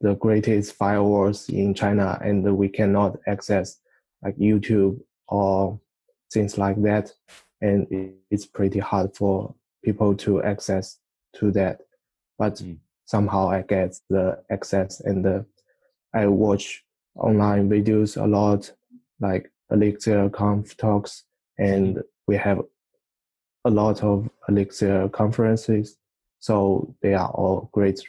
[0.00, 3.78] the greatest firewalls in China and we cannot access
[4.22, 5.78] like YouTube or
[6.32, 7.12] things like that.
[7.60, 7.86] And
[8.30, 10.98] it's pretty hard for people to access
[11.36, 11.80] to that.
[12.38, 12.78] But Mm.
[13.12, 15.44] Somehow I get the access and the,
[16.14, 16.82] I watch
[17.14, 18.72] online videos a lot,
[19.20, 21.24] like Elixir Conf talks,
[21.58, 22.60] and we have
[23.66, 25.98] a lot of Elixir conferences.
[26.40, 28.00] So they are all great,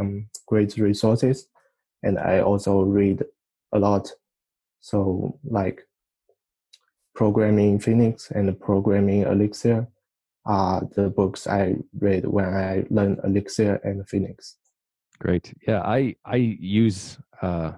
[0.00, 1.46] um, great resources.
[2.02, 3.24] And I also read
[3.72, 4.10] a lot.
[4.80, 5.86] So like
[7.14, 9.86] programming Phoenix and programming Elixir
[10.44, 14.56] are the books I read when I learned Elixir and Phoenix.
[15.18, 15.54] Great.
[15.66, 17.72] Yeah, I I use uh,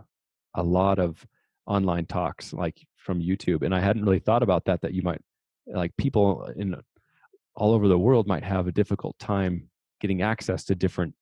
[0.54, 1.26] a lot of
[1.66, 4.80] online talks like from YouTube, and I hadn't really thought about that.
[4.80, 5.20] That you might
[5.66, 6.74] like people in
[7.56, 9.68] all over the world might have a difficult time
[10.00, 11.14] getting access to different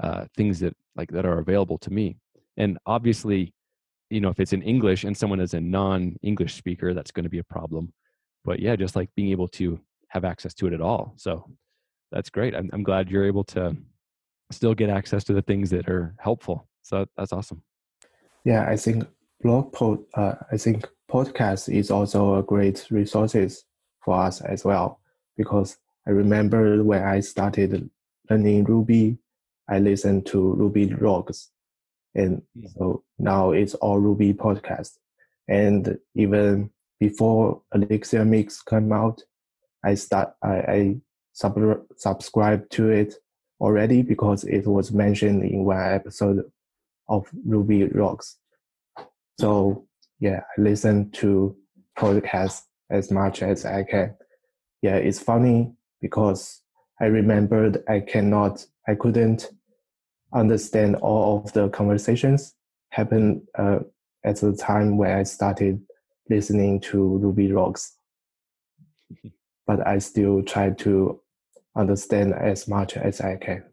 [0.00, 2.16] uh, things that like that are available to me.
[2.56, 3.52] And obviously,
[4.10, 7.30] you know, if it's in English and someone is a non-English speaker, that's going to
[7.30, 7.92] be a problem.
[8.44, 11.14] But yeah, just like being able to have access to it at all.
[11.16, 11.44] So
[12.12, 12.54] that's great.
[12.54, 13.76] I'm, I'm glad you're able to
[14.50, 16.68] still get access to the things that are helpful.
[16.82, 17.62] So that's awesome.
[18.44, 19.04] Yeah, I think
[19.42, 23.64] blog pod, uh, I think podcast is also a great resources
[24.04, 25.00] for us as well
[25.36, 27.90] because I remember when I started
[28.30, 29.18] learning Ruby,
[29.68, 31.50] I listened to Ruby Rogues,
[32.14, 32.72] and Mm.
[32.72, 34.98] so now it's all Ruby podcast.
[35.48, 39.22] And even before Elixir Mix came out,
[39.84, 40.96] I start I, I
[41.32, 41.58] sub,
[41.96, 43.14] subscribed to it
[43.60, 46.44] already because it was mentioned in one episode
[47.08, 48.36] of Ruby Rogues.
[49.38, 49.86] So
[50.18, 51.56] yeah, I listen to
[51.98, 54.14] podcasts as much as I can.
[54.82, 56.62] Yeah, it's funny because
[57.00, 59.50] I remembered I cannot, I couldn't
[60.32, 62.54] understand all of the conversations
[62.90, 63.80] happened uh,
[64.24, 65.80] at the time when I started
[66.28, 67.92] listening to Ruby Rogues.
[69.66, 71.20] but I still try to
[71.76, 73.64] understand as much as I can.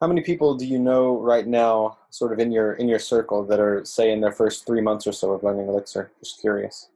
[0.00, 3.44] How many people do you know right now, sort of in your in your circle,
[3.46, 6.10] that are say in their first three months or so of learning Elixir?
[6.20, 6.90] Just curious.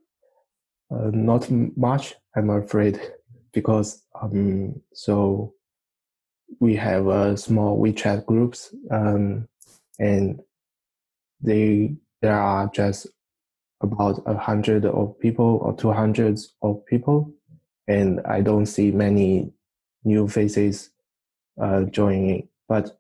[0.91, 3.01] Uh, not much, I'm afraid,
[3.53, 5.55] because um, so
[6.61, 9.49] we have a small WeChat groups, um,
[9.99, 10.41] and
[11.41, 13.07] they there are just
[13.81, 17.33] about a hundred of people or two hundreds of people,
[17.89, 19.51] and I don't see many
[20.05, 20.91] new faces
[21.61, 22.49] uh, joining.
[22.69, 22.99] But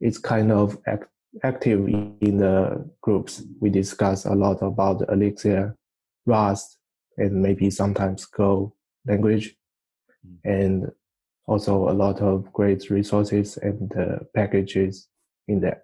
[0.00, 1.12] it's kind of act-
[1.44, 3.42] active in the groups.
[3.60, 5.76] We discuss a lot about Elixir,
[6.26, 6.78] Rust,
[7.18, 8.74] and maybe sometimes Go
[9.06, 9.56] language,
[10.26, 10.38] mm.
[10.44, 10.90] and
[11.46, 15.08] also a lot of great resources and uh, packages
[15.48, 15.82] in there.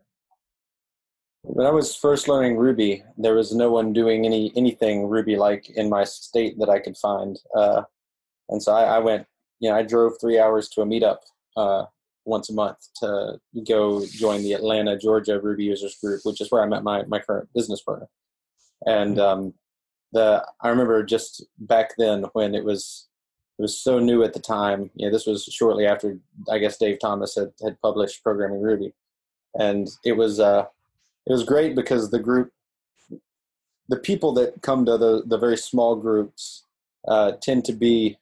[1.43, 5.71] When I was first learning Ruby, there was no one doing any anything Ruby like
[5.71, 7.83] in my state that I could find, uh,
[8.49, 9.27] and so I, I, went.
[9.61, 11.19] You know, I drove three hours to a meetup
[11.57, 11.87] uh,
[12.25, 16.63] once a month to go join the Atlanta, Georgia Ruby users group, which is where
[16.63, 18.09] I met my my current business partner.
[18.85, 19.55] And um,
[20.13, 23.09] the I remember just back then when it was
[23.59, 24.91] it was so new at the time.
[24.95, 26.19] You know, this was shortly after
[26.51, 28.93] I guess Dave Thomas had had published Programming Ruby,
[29.55, 30.67] and it was uh,
[31.27, 32.53] it was great because the group,
[33.89, 36.65] the people that come to the, the very small groups
[37.09, 38.19] uh, tend to be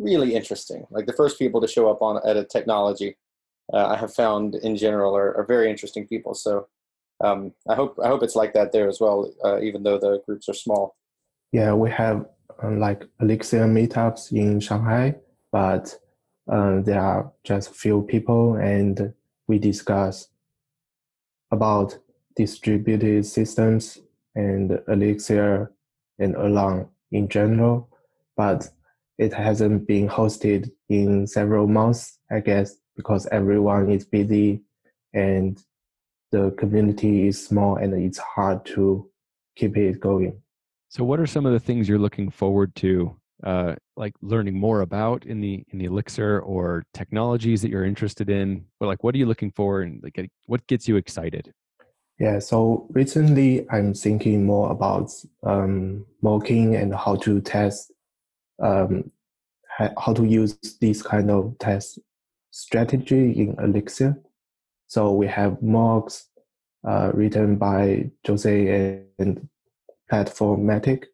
[0.00, 0.86] really interesting.
[0.90, 3.16] Like the first people to show up on at a technology,
[3.72, 6.34] uh, I have found in general are, are very interesting people.
[6.34, 6.68] So
[7.22, 10.22] um, I hope I hope it's like that there as well, uh, even though the
[10.26, 10.96] groups are small.
[11.52, 12.26] Yeah, we have
[12.62, 15.16] uh, like Elixir meetups in Shanghai,
[15.52, 15.94] but
[16.50, 19.12] uh, there are just a few people, and
[19.46, 20.28] we discuss
[21.50, 21.98] about
[22.36, 23.98] distributed systems
[24.34, 25.72] and Elixir
[26.18, 27.88] and Erlang in general,
[28.36, 28.70] but
[29.20, 34.62] it hasn't been hosted in several months, I guess, because everyone is busy
[35.12, 35.62] and
[36.32, 39.10] the community is small and it's hard to
[39.56, 40.40] keep it going.
[40.88, 44.80] So, what are some of the things you're looking forward to, uh, like learning more
[44.80, 48.64] about in the in the Elixir or technologies that you're interested in?
[48.80, 51.52] Or like, what are you looking for, and like, what gets you excited?
[52.18, 55.10] Yeah, so recently I'm thinking more about
[55.42, 57.92] um, mocking and how to test,
[58.60, 59.10] um,
[59.98, 61.98] how to use this kind of test
[62.50, 64.20] strategy in Elixir.
[64.86, 66.28] So we have Mox
[66.86, 69.48] uh, written by Jose and
[70.10, 71.04] Plataformatec,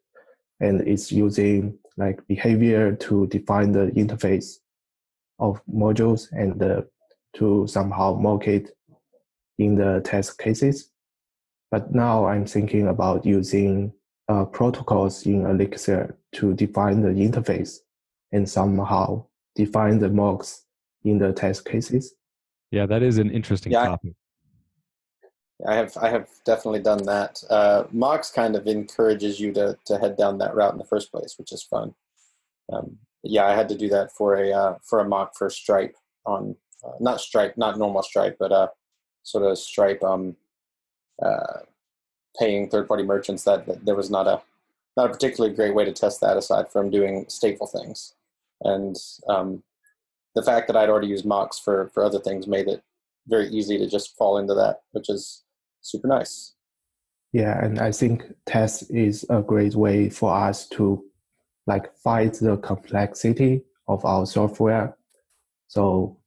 [0.59, 4.55] and it's using like behavior to define the interface
[5.39, 6.81] of modules and uh,
[7.35, 8.71] to somehow mock it
[9.59, 10.91] in the test cases.
[11.69, 13.93] But now I'm thinking about using
[14.29, 17.79] uh, protocols in Elixir to define the interface
[18.31, 20.65] and somehow define the Mox
[21.03, 22.13] in the test cases.
[22.71, 24.13] Yeah, that is an interesting yeah, topic.
[25.65, 27.41] I have I have definitely done that.
[27.49, 31.11] Uh, mocks kind of encourages you to to head down that route in the first
[31.11, 31.95] place, which is fun.
[32.71, 35.95] Um, yeah, I had to do that for a uh, for a mock for Stripe
[36.25, 38.67] on uh, not Stripe, not normal Stripe, but uh,
[39.23, 40.35] sort of Stripe um,
[41.23, 41.61] uh,
[42.39, 44.41] paying third party merchants that, that, there was not a
[44.97, 48.15] not a particularly great way to test that aside from doing stateful things.
[48.61, 48.95] And
[49.29, 49.63] um,
[50.37, 52.81] the fact that i'd already used mocks for for other things made it
[53.27, 55.43] very easy to just fall into that which is
[55.81, 56.53] super nice.
[57.33, 61.03] Yeah and i think test is a great way for us to
[61.65, 64.95] like fight the complexity of our software.
[65.67, 66.17] So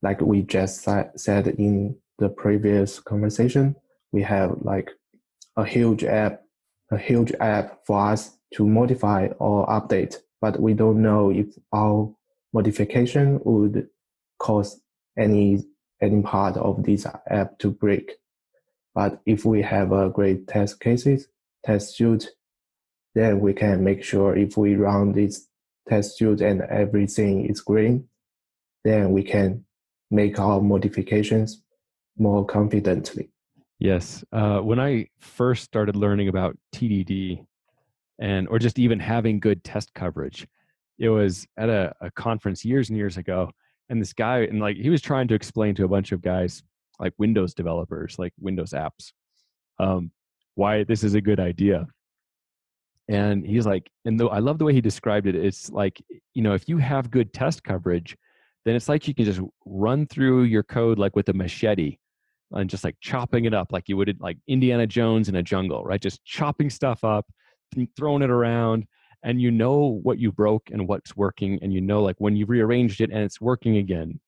[0.00, 3.76] like we just said in the previous conversation
[4.10, 4.90] we have like
[5.56, 6.42] a huge app,
[6.92, 12.14] a huge app for us to modify or update, but we don't know if our
[12.52, 13.88] modification would
[14.38, 14.80] cause
[15.16, 15.64] any
[16.00, 18.12] any part of this app to break.
[18.94, 21.28] But if we have a great test cases,
[21.64, 22.28] test suite,
[23.14, 25.46] then we can make sure if we run this
[25.88, 28.08] test suite and everything is green,
[28.84, 29.64] then we can
[30.10, 31.62] make our modifications
[32.18, 33.31] more confidently.
[33.82, 34.22] Yes.
[34.32, 37.44] Uh, when I first started learning about TDD
[38.20, 40.46] and or just even having good test coverage,
[41.00, 43.50] it was at a, a conference years and years ago.
[43.88, 46.62] And this guy, and like he was trying to explain to a bunch of guys,
[47.00, 49.10] like Windows developers, like Windows apps,
[49.80, 50.12] um,
[50.54, 51.88] why this is a good idea.
[53.08, 56.00] and he's like and though i love the way he described it it's like
[56.34, 58.16] you know if you have good test coverage
[58.64, 61.98] then it's like you can just run through your code like with a machete
[62.54, 65.84] and just like chopping it up like you would like indiana jones in a jungle
[65.84, 66.00] right?
[66.00, 67.26] Just chopping stuff up
[67.96, 68.86] throwing it around
[69.22, 72.44] and you know what you broke and what's working and you know like when you
[72.44, 74.20] rearranged it and it's working again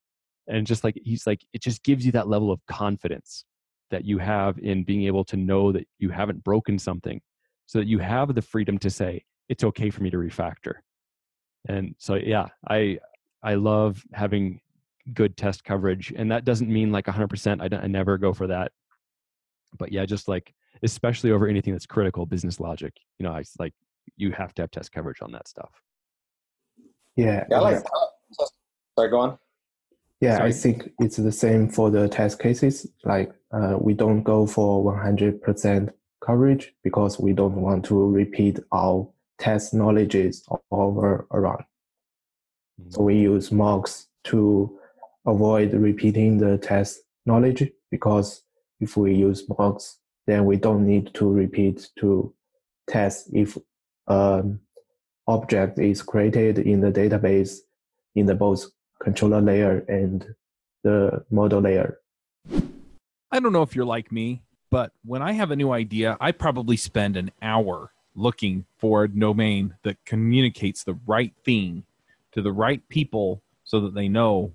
[0.49, 3.45] and just like he's like it just gives you that level of confidence
[3.91, 7.21] that you have in being able to know that you haven't broken something
[7.67, 10.75] so that you have the freedom to say it's okay for me to refactor.
[11.69, 12.99] And so yeah i
[13.43, 14.61] i love having
[15.13, 18.73] good test coverage and that doesn't mean like 100% I, I never go for that
[19.79, 23.75] but yeah just like especially over anything that's critical business logic you know i like
[24.17, 25.71] you have to have test coverage on that stuff
[27.17, 27.81] Yeah, Yeah, I like uh,
[28.39, 28.51] that.
[28.97, 29.39] Sorry, go on.
[30.21, 30.43] yeah.
[30.43, 32.87] I think it's the same for the test cases.
[33.05, 35.91] Like uh, we don't go for 100%
[36.25, 41.65] coverage because we don't want to repeat our test knowledges over around.
[42.89, 44.79] So we use mocks to
[45.27, 48.43] avoid repeating the test knowledge because
[48.81, 52.33] if we use mocks, then we don't need to repeat to
[52.87, 53.57] test if
[54.09, 54.61] an
[55.27, 57.59] object is created in the database
[58.15, 58.67] in the both
[59.03, 60.35] controller layer and
[60.83, 61.99] the model layer.
[63.31, 66.33] I don't know if you're like me, but when I have a new idea, I
[66.33, 71.85] probably spend an hour looking for a domain that communicates the right thing
[72.33, 74.53] to the right people so that they know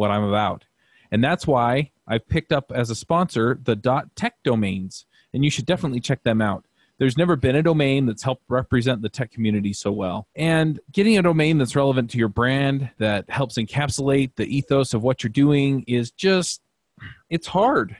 [0.00, 0.64] what I'm about.
[1.12, 3.76] And that's why I've picked up as a sponsor the
[4.16, 6.64] .tech domains, and you should definitely check them out.
[6.98, 10.26] There's never been a domain that's helped represent the tech community so well.
[10.34, 15.02] And getting a domain that's relevant to your brand, that helps encapsulate the ethos of
[15.02, 16.62] what you're doing is just,
[17.28, 17.96] it's hard.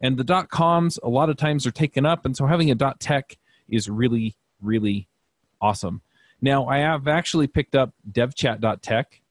[0.00, 2.24] And the dot coms a lot of times are taken up.
[2.24, 3.36] And so having a dot tech
[3.68, 5.06] is really, really
[5.60, 6.00] awesome.
[6.40, 9.21] Now, I have actually picked up devchat.tech.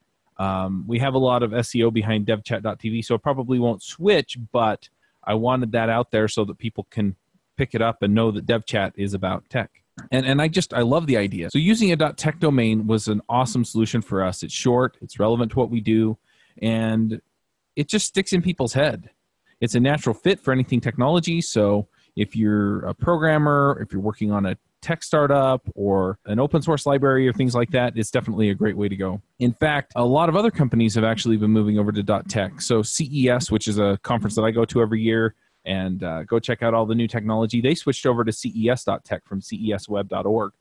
[0.42, 4.90] Um, we have a lot of SEO behind devchat.tv, so it probably won't switch, but
[5.24, 7.16] I wanted that out there so that people can
[7.58, 9.70] pick it up and know that devchat is about tech.
[10.10, 11.52] And, and I just, I love the idea.
[11.52, 14.42] So using a .tech domain was an awesome solution for us.
[14.42, 16.18] It's short, it's relevant to what we do,
[16.60, 17.22] and
[17.76, 19.12] it just sticks in people's head.
[19.60, 21.42] It's a natural fit for anything technology.
[21.42, 26.62] So if you're a programmer, if you're working on a tech startup or an open
[26.62, 29.22] source library or things like that, it's definitely a great way to go.
[29.40, 32.62] In fact, a lot of other companies have actually been moving over to .tech.
[32.62, 36.40] So CES, which is a conference that I go to every year, and uh, go
[36.40, 37.62] check out all the new technology.
[37.62, 40.54] They switched over to CES.tech from CESweb.org.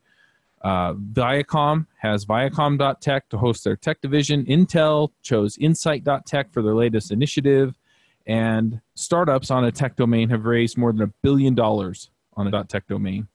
[0.63, 4.45] Uh, Viacom has Viacom.tech to host their tech division.
[4.45, 7.79] Intel chose Insight.tech for their latest initiative.
[8.27, 12.65] And startups on a tech domain have raised more than a billion dollars on a
[12.65, 13.29] .tech domain.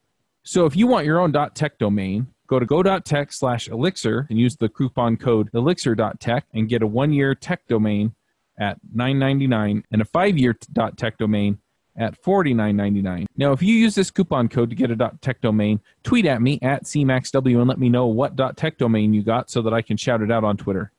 [0.48, 4.56] So if you want your own .tech domain, go to go.tech slash elixir and use
[4.56, 8.14] the coupon code elixir.tech and get a one-year tech domain
[8.60, 10.56] at $9.99 and a five-year
[10.98, 11.58] .tech domain
[11.98, 13.26] at $49.99.
[13.36, 16.60] Now, if you use this coupon code to get a .tech domain, tweet at me
[16.62, 19.98] at cmaxw and let me know what .tech domain you got so that I can
[19.98, 20.92] shout it out on Twitter.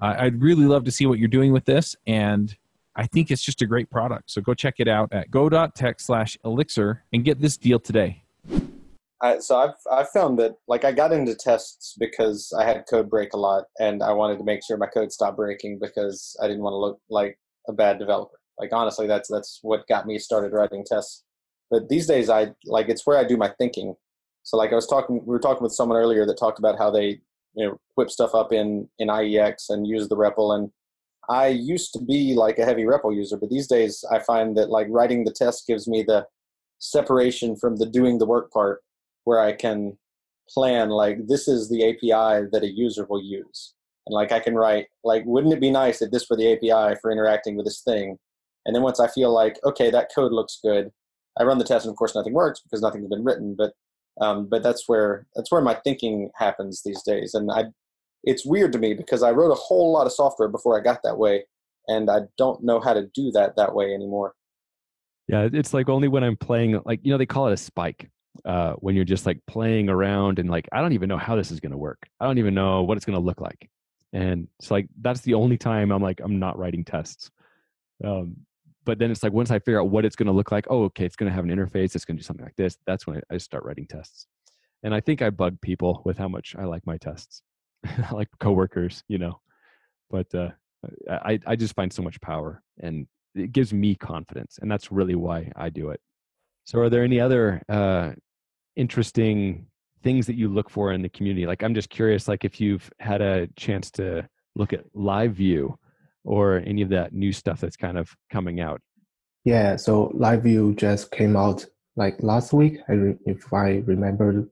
[0.00, 2.56] Uh, I'd really love to see what you're doing with this, and
[2.96, 4.32] I think it's just a great product.
[4.32, 8.24] So go check it out at go.tech slash elixir and get this deal today.
[9.22, 13.10] I, so I've I've found that like I got into tests because I had code
[13.10, 16.46] break a lot, and I wanted to make sure my code stopped breaking because I
[16.46, 18.38] didn't want to look like a bad developer.
[18.58, 21.24] Like honestly, that's that's what got me started writing tests.
[21.70, 23.94] But these days, I like it's where I do my thinking.
[24.42, 26.90] So like I was talking, we were talking with someone earlier that talked about how
[26.90, 27.20] they
[27.54, 30.56] you know whip stuff up in in IEX and use the REPL.
[30.56, 30.70] And
[31.28, 34.70] I used to be like a heavy REPL user, but these days I find that
[34.70, 36.26] like writing the test gives me the
[36.78, 38.80] separation from the doing the work part
[39.24, 39.96] where I can
[40.48, 43.74] plan like this is the API that a user will use.
[44.06, 46.98] And like I can write like wouldn't it be nice if this were the API
[47.00, 48.18] for interacting with this thing?
[48.66, 50.90] And then once I feel like okay that code looks good,
[51.38, 53.54] I run the test and of course nothing works because nothing's been written.
[53.56, 53.72] But
[54.20, 57.34] um, but that's where that's where my thinking happens these days.
[57.34, 57.66] And I
[58.24, 61.02] it's weird to me because I wrote a whole lot of software before I got
[61.04, 61.44] that way,
[61.88, 64.34] and I don't know how to do that that way anymore.
[65.28, 68.10] Yeah, it's like only when I'm playing, like, you know, they call it a spike
[68.44, 71.50] uh, when you're just like playing around and like, I don't even know how this
[71.50, 72.08] is going to work.
[72.20, 73.68] I don't even know what it's going to look like.
[74.12, 77.30] And it's like, that's the only time I'm like, I'm not writing tests.
[78.04, 78.36] Um,
[78.84, 80.84] but then it's like, once I figure out what it's going to look like, oh,
[80.84, 82.78] okay, it's going to have an interface, it's going to do something like this.
[82.86, 84.26] That's when I, start writing tests.
[84.82, 87.42] And I think I bug people with how much I like my tests,
[87.84, 89.40] I like coworkers, you know.
[90.10, 90.50] But uh,
[91.08, 95.14] I, I just find so much power and it gives me confidence and that's really
[95.14, 96.00] why i do it
[96.64, 98.12] so are there any other uh,
[98.80, 99.66] interesting
[100.02, 101.46] things that you look for in the community.
[101.46, 104.26] Like I'm just curious, like if you've had a chance to
[104.56, 105.78] look at live view
[106.24, 108.80] or any of that new stuff that's kind of coming out.
[109.44, 111.66] Yeah, so live view just came out
[111.96, 114.48] like last week, if I remember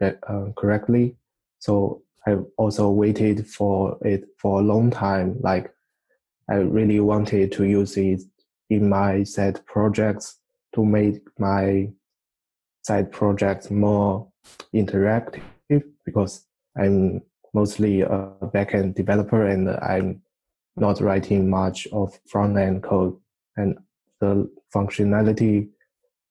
[0.00, 1.16] that uh, correctly.
[1.58, 5.38] So I also waited for it for a long time.
[5.40, 5.72] Like
[6.48, 8.20] I really wanted to use it
[8.68, 10.36] in my set projects
[10.74, 11.90] to make my
[12.82, 14.28] side projects more
[14.74, 15.42] interactive
[16.04, 17.22] because I'm
[17.52, 20.22] mostly a backend developer and I'm
[20.76, 23.16] not writing much of front end code.
[23.56, 23.78] And
[24.20, 25.68] the functionality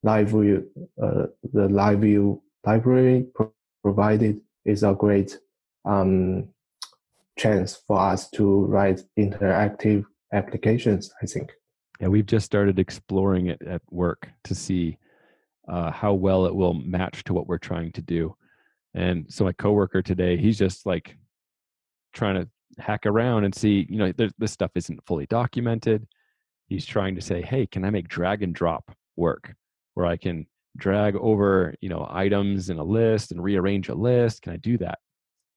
[0.04, 0.70] live view
[1.02, 5.38] uh, the live view library pro- provided is a great
[5.86, 6.48] um,
[7.38, 11.52] chance for us to write interactive applications i think.
[12.00, 14.98] Yeah we've just started exploring it at work to see
[15.70, 18.36] uh, how well it will match to what we're trying to do.
[18.94, 21.16] And so my coworker today, he's just like
[22.14, 22.50] trying to
[22.82, 26.08] hack around and see, you know, this stuff isn't fully documented.
[26.68, 29.54] He's trying to say, hey, can I make drag and drop work
[29.94, 30.48] where I can
[30.78, 34.42] drag over, you know, items in a list and rearrange a list?
[34.42, 35.00] Can I do that?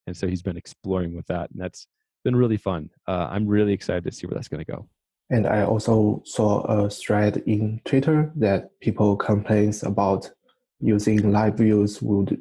[0.07, 1.87] And so he's been exploring with that, and that's
[2.25, 2.91] been really fun.
[3.07, 4.89] Uh, I'm really excited to see where that's going to go.
[5.33, 10.31] And I also saw a thread in Twitter that people complains about
[10.79, 12.39] using live views would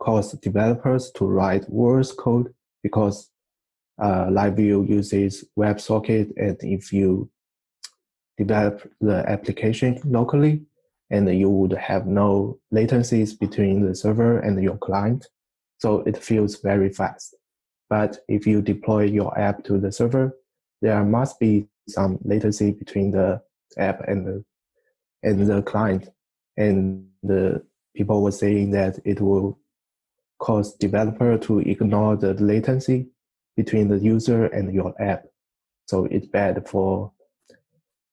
[0.00, 3.28] cause developers to write worse code because
[4.02, 7.28] uh, live view uses WebSocket, and if you
[8.38, 10.62] develop the application locally,
[11.10, 15.26] and you would have no latencies between the server and your client,
[15.76, 17.34] so it feels very fast.
[17.90, 20.34] But if you deploy your app to the server,
[20.80, 23.40] there must be some latency between the
[23.78, 24.44] app and the
[25.22, 26.08] and the client.
[26.56, 27.64] And the
[27.94, 29.58] people were saying that it will
[30.38, 33.08] cause developer to ignore the latency
[33.56, 35.24] between the user and your app.
[35.86, 37.12] So it's bad for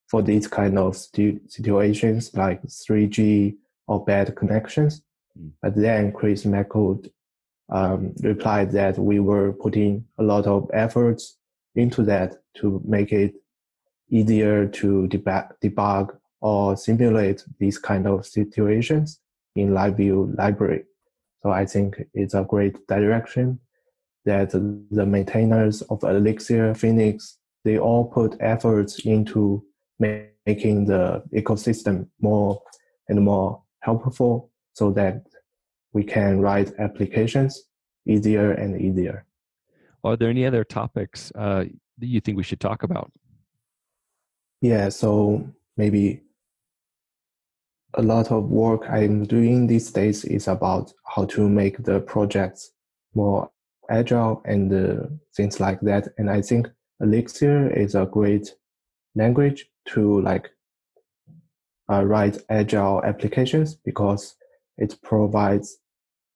[0.08, 3.56] for these kind of stu- situations like 3G
[3.86, 5.02] or bad connections.
[5.38, 5.52] Mm.
[5.62, 7.08] But then Chris McCord
[7.70, 11.38] um, replied that we were putting a lot of efforts
[11.76, 13.34] into that to make it
[14.10, 19.20] easier to debug, or simulate these kind of situations
[19.56, 20.84] in live view library.
[21.42, 23.60] So I think it's a great direction
[24.24, 29.64] that the maintainers of Elixir, Phoenix, they all put efforts into
[29.98, 32.62] making the ecosystem more
[33.08, 35.22] and more helpful so that
[35.92, 37.64] we can write applications
[38.06, 39.24] easier and easier.
[40.04, 41.64] Are there any other topics uh,
[41.98, 43.12] that you think we should talk about?
[44.60, 46.22] Yeah, so maybe
[47.94, 52.72] a lot of work I'm doing these days is about how to make the projects
[53.14, 53.50] more
[53.88, 56.08] agile and uh, things like that.
[56.18, 56.68] And I think
[57.00, 58.54] Elixir is a great
[59.14, 60.50] language to like
[61.90, 64.36] uh, write agile applications because
[64.78, 65.78] it provides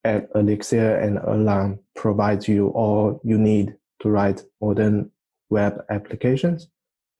[0.05, 5.11] Elixir and Erlang provides you all you need to write modern
[5.51, 6.69] web applications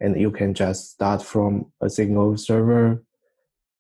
[0.01, 3.03] and you can just start from a single server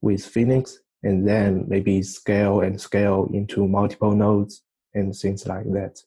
[0.00, 4.62] with Phoenix and then maybe scale and scale into multiple nodes
[4.94, 6.00] and things like that.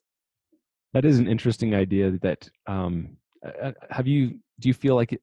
[0.94, 2.12] That is an interesting idea.
[2.22, 4.40] That um, uh, uh, have you?
[4.60, 5.20] Do you feel like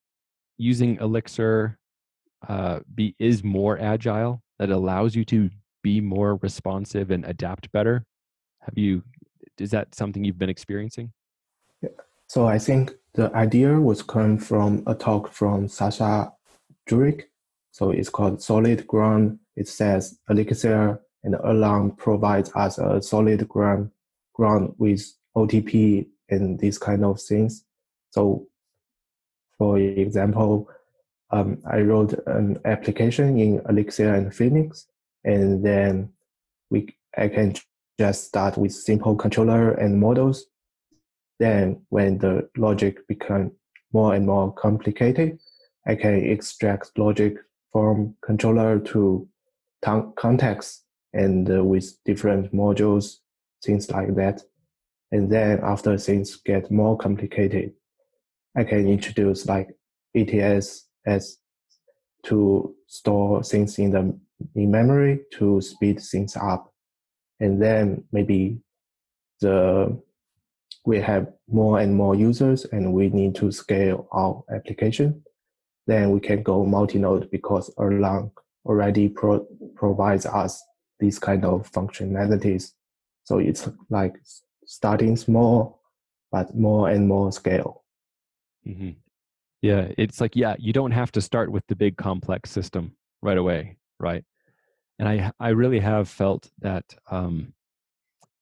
[0.57, 1.79] using Elixir
[2.49, 4.43] uh, be is more agile?
[4.59, 5.51] That allows you to
[5.83, 8.05] be more responsive and adapt better.
[8.61, 9.03] Have you?
[9.59, 11.13] Is that something you've been experiencing?
[11.83, 11.89] Yeah.
[12.29, 16.33] So I think the idea was come from a talk from Saša
[16.89, 17.23] Jurić.
[17.71, 19.39] So it's called Solid Ground.
[19.57, 23.91] It says Elixir and Erlang provides us a solid ground,
[24.35, 25.03] ground with
[25.37, 27.65] OTP and these kind of things.
[28.11, 28.49] So
[29.59, 30.69] for example,
[31.31, 34.87] um, I wrote an application in Elixir and Phoenix,
[35.25, 36.13] and then
[36.71, 37.55] we I can
[37.99, 40.47] just start with simple controller and models
[41.39, 43.53] then when the logic become
[43.93, 45.39] more and more complicated,
[45.87, 47.37] I can extract logic
[47.73, 49.29] from controller to
[50.17, 53.19] context and uh, with different modules,
[53.65, 54.43] things like that.
[55.13, 57.73] And then after things get more complicated,
[58.57, 59.77] I can introduce like
[60.15, 61.39] ETS as
[62.25, 64.19] to store things in the
[64.55, 66.73] in memory to speed things up.
[67.41, 68.61] And then maybe
[69.41, 70.01] the
[70.85, 75.23] we have more and more users and we need to scale our application,
[75.87, 78.31] then we can go multi-node because Erlang
[78.65, 80.63] already pro- provides us
[81.01, 82.73] these kind of functionalities
[83.25, 84.15] So it's like
[84.67, 85.81] starting small,
[86.33, 87.85] but more and more scale.
[88.65, 88.91] hmm
[89.63, 93.39] Yeah, it's like yeah, you don't have to start with the big complex system right
[93.39, 94.25] away, right?
[94.99, 97.55] And I I really have felt that um,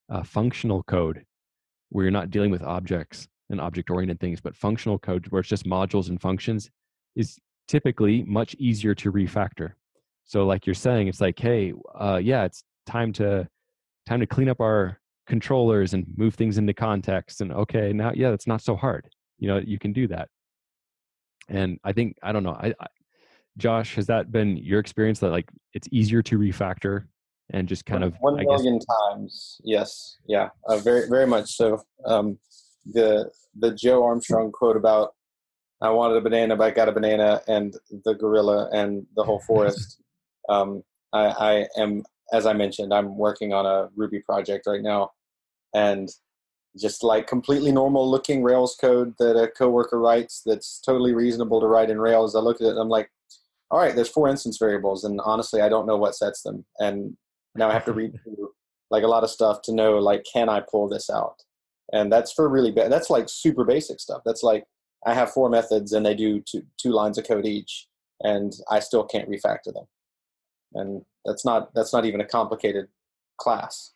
[0.09, 1.25] uh, functional code,
[1.93, 5.49] where you're not dealing with objects and object oriented things, but functional code where it's
[5.49, 6.71] just modules and functions,
[7.15, 7.39] is
[7.69, 9.73] typically much easier to refactor.
[10.25, 13.49] So like you're saying, it's like hey, uh, yeah, it's time to
[14.07, 18.31] time to clean up our controllers and move things into context and okay now yeah
[18.31, 20.29] it's not so hard you know you can do that
[21.49, 22.87] and i think i don't know I, I
[23.57, 27.05] josh has that been your experience that like it's easier to refactor
[27.53, 29.61] and just kind of one I guess, million times.
[29.65, 31.83] Yes, yeah, uh, very very much so.
[32.05, 32.39] Um,
[32.93, 35.15] the the Joe Armstrong quote about
[35.83, 39.41] I wanted a banana, but I got a banana, and the gorilla and the whole
[39.41, 40.01] forest.
[40.49, 40.83] um,
[41.13, 45.11] I, I am, as I mentioned, I'm working on a Ruby project right now,
[45.75, 46.09] and
[46.81, 51.67] just like completely normal looking Rails code that a coworker writes that's totally reasonable to
[51.67, 52.35] write in Rails.
[52.35, 53.11] I look at it and I'm like,
[53.71, 57.17] all right, there's four instance variables, and honestly, I don't know what sets them, and
[57.55, 58.51] now I have to read through
[58.91, 61.37] like a lot of stuff to know like can I pull this out,
[61.93, 62.91] and that's for really bad.
[62.93, 64.23] That's like super basic stuff.
[64.25, 64.65] That's like
[65.07, 67.89] I have four methods and they do two two lines of code each,
[68.21, 69.87] and I still can't refactor them,
[70.75, 72.89] and that's not that's not even a complicated
[73.39, 73.93] class.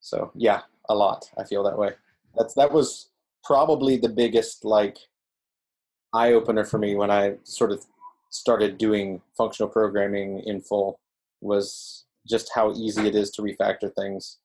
[0.00, 1.24] So yeah, a lot.
[1.38, 1.92] I feel that way.
[2.36, 3.10] That's that was
[3.44, 4.98] probably the biggest like
[6.12, 7.84] eye opener for me when I sort of
[8.30, 10.98] started doing functional programming in full
[11.40, 14.38] was just how easy it is to refactor things.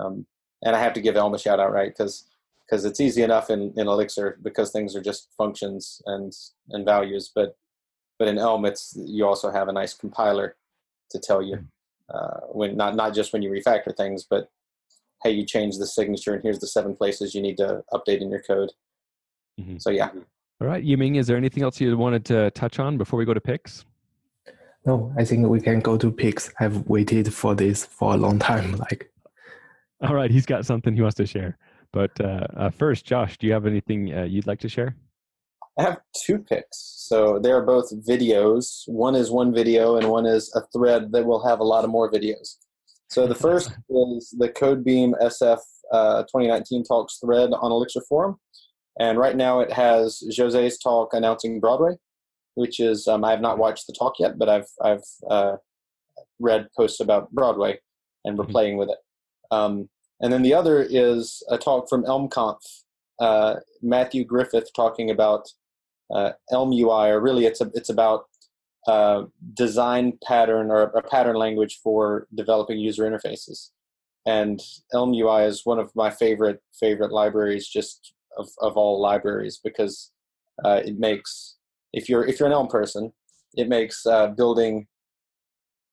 [0.00, 0.26] Um,
[0.62, 1.90] and I have to give Elm a shout out, right?
[1.90, 2.26] Because
[2.66, 6.32] because it's easy enough in, in Elixir because things are just functions and
[6.70, 7.56] and values, but
[8.18, 10.56] but in Elm it's you also have a nice compiler
[11.10, 11.64] to tell you
[12.12, 14.50] uh, when not not just when you refactor things, but
[15.22, 18.30] hey, you changed the signature and here's the seven places you need to update in
[18.30, 18.70] your code.
[19.60, 19.80] Mhm.
[19.80, 20.10] So yeah,
[20.60, 23.34] all right yiming is there anything else you wanted to touch on before we go
[23.34, 23.84] to picks
[24.86, 26.50] No, I think we can go to picks.
[26.60, 28.76] I've waited for this for a long time.
[28.90, 29.10] Like,
[30.02, 31.56] all right he's got something he wants to share
[31.92, 34.94] but uh, uh, first josh do you have anything uh, you'd like to share
[35.76, 36.94] I have two picks.
[37.08, 38.84] So they are both videos.
[38.86, 41.90] One is one video, and one is a thread that will have a lot of
[41.90, 42.58] more videos.
[43.10, 45.58] So the first is the CodeBeam SF
[45.92, 48.36] uh, 2019 Talks thread on Elixir Forum.
[49.00, 51.96] And right now it has Jose's talk announcing Broadway,
[52.54, 55.56] which is, um, I have not watched the talk yet, but I've, I've uh,
[56.38, 57.80] read posts about Broadway
[58.24, 58.52] and we're Mhm.
[58.52, 58.98] playing with it.
[59.50, 59.88] Um,
[60.20, 62.58] and then the other is a talk from ElmConf,
[63.20, 65.48] uh, Matthew Griffith talking about
[66.14, 68.26] uh, Elm UI, or really it's a, it's about
[68.86, 69.24] uh,
[69.54, 73.70] design pattern or a pattern language for developing user interfaces.
[74.26, 74.60] And
[74.92, 80.12] Elm UI is one of my favorite favorite libraries, just of, of all libraries, because
[80.64, 81.56] uh, it makes
[81.94, 83.12] if you're if you're an Elm person,
[83.56, 84.86] it makes uh, building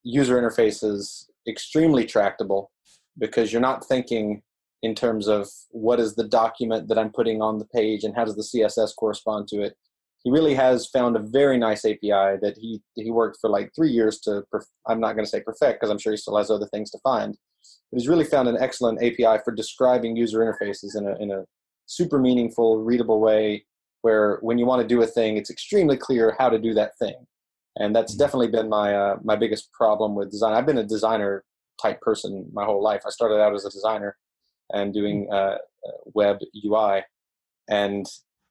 [0.03, 2.71] user interfaces extremely tractable
[3.17, 4.41] because you're not thinking
[4.81, 8.25] in terms of what is the document that I'm putting on the page and how
[8.25, 9.75] does the CSS correspond to it.
[10.23, 13.91] He really has found a very nice API that he he worked for like three
[13.91, 14.43] years to.
[14.53, 16.91] Perf- I'm not going to say perfect because I'm sure he still has other things
[16.91, 17.37] to find.
[17.91, 21.43] But he's really found an excellent API for describing user interfaces in a in a
[21.85, 23.65] super meaningful, readable way.
[24.01, 26.97] Where when you want to do a thing, it's extremely clear how to do that
[26.97, 27.15] thing,
[27.77, 30.53] and that's definitely been my uh, my biggest problem with design.
[30.53, 31.43] I've been a designer
[31.81, 33.01] type person my whole life.
[33.05, 34.17] I started out as a designer
[34.71, 35.57] and doing uh,
[36.13, 37.01] web UI,
[37.69, 38.05] and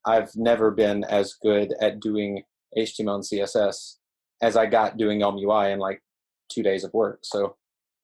[0.06, 2.42] I've never been as good at doing
[2.76, 3.96] HTML and CSS
[4.42, 6.02] as I got doing Elm UI in like
[6.50, 7.20] two days of work.
[7.22, 7.56] So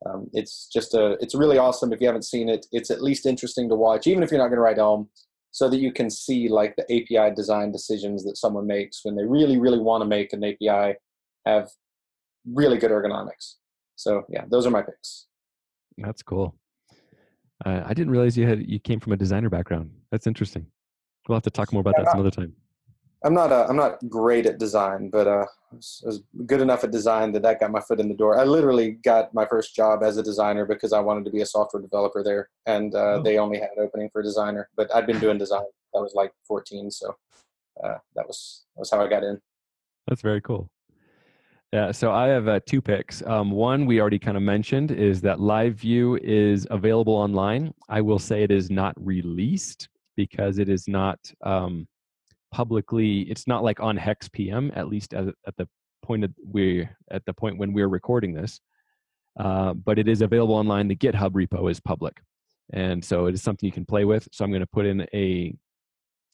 [0.04, 1.92] um, it's just a it's really awesome.
[1.92, 4.48] If you haven't seen it, it's at least interesting to watch, even if you're not
[4.48, 5.08] going to write Elm,
[5.56, 9.24] so that you can see like the API design decisions that someone makes when they
[9.24, 10.98] really really want to make an API
[11.46, 11.70] have
[12.44, 13.54] really good ergonomics.
[13.94, 15.28] So yeah, those are my picks.
[15.96, 16.54] That's cool.
[17.64, 19.92] Uh, I didn't realize you had you came from a designer background.
[20.12, 20.66] That's interesting.
[21.26, 22.52] We'll have to talk more about that some other time.
[23.24, 26.60] I'm not uh, I'm not great at design, but uh, I was, I was good
[26.60, 28.38] enough at design that that got my foot in the door.
[28.38, 31.46] I literally got my first job as a designer because I wanted to be a
[31.46, 33.22] software developer there, and uh, Oh.
[33.22, 34.68] they only had an opening for a designer.
[34.76, 35.64] But I'd been doing design.
[35.94, 37.14] I was like 14, so
[37.82, 39.40] uh, that was that was how I got in.
[40.06, 40.70] That's very cool.
[41.72, 43.22] Yeah, so I have uh, two picks.
[43.26, 47.72] Um, one we already kind of mentioned is that Live View is available online.
[47.88, 51.88] I will say it is not released because it is not um,
[52.56, 53.20] publicly.
[53.32, 55.68] It's not like on Hex PM at least at, at the
[56.02, 58.60] point of we at the point when we're recording this.
[59.38, 60.88] Uh, but it is available online.
[60.88, 62.16] The GitHub repo is public.
[62.72, 64.26] and so it is something you can play with.
[64.32, 65.54] So I'm going to put in a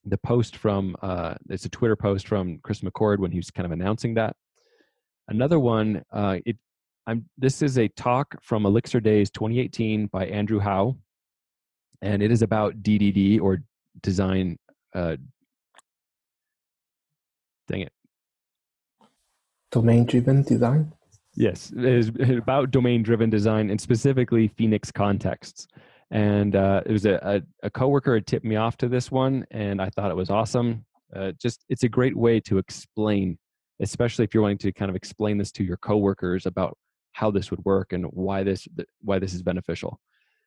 [0.05, 3.67] the post from uh, it's a Twitter post from Chris McCord when he was kind
[3.67, 4.37] of announcing that.
[5.27, 6.57] Another one, uh, it
[7.09, 10.97] I'm this is a talk from ElixirDaze 2018 by Andrew Hao,
[12.01, 13.53] and it is about DDD or
[14.03, 14.57] design.
[14.95, 15.17] Uh,
[17.69, 17.93] dang it.
[19.71, 20.93] Domain driven design.
[21.35, 25.67] Yes, it is about domain driven design and specifically Phoenix contexts.
[26.11, 29.47] And uh, it was a, a, a coworker had tipped me off to this one,
[29.51, 30.85] and I thought it was awesome.
[31.17, 33.39] Uh, just it's a great way to explain,
[33.81, 36.77] especially if you're wanting to kind of explain this to your coworkers about
[37.13, 38.69] how this would work and why this
[39.01, 39.99] why this is beneficial.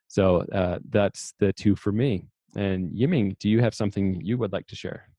[0.08, 2.28] So uh, that's the two for me.
[2.56, 5.10] And Yiming, do you have something you would like to share?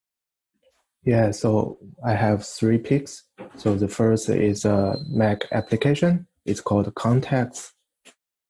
[1.07, 3.23] Yeah, so I have three picks.
[3.55, 6.27] So the first is a Mac application.
[6.45, 7.73] It's called Contexts,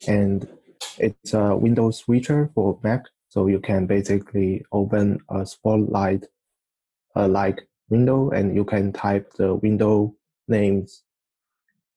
[0.08, 0.48] and
[0.96, 3.02] it's a window switcher for Mac.
[3.28, 6.24] So you can basically open a Spotlight
[7.14, 10.14] uh, like window, and you can type the window
[10.48, 11.02] names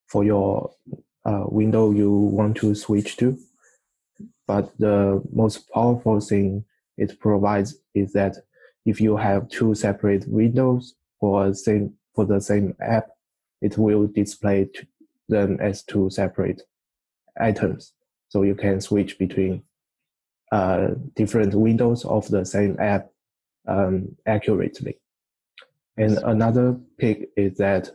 [0.07, 0.71] for your
[1.23, 3.37] uh, window you want to switch to.
[4.45, 6.65] But the most powerful thing
[6.97, 8.35] it provides is that
[8.89, 13.07] if you have two separate windows for same for the same app,
[13.61, 14.67] it will display
[15.27, 16.63] them as two separate
[17.39, 17.93] items.
[18.29, 19.63] So you can switch between
[20.51, 23.09] uh, different windows of the same app
[23.67, 24.97] um, accurately.
[25.97, 27.91] And another pick is that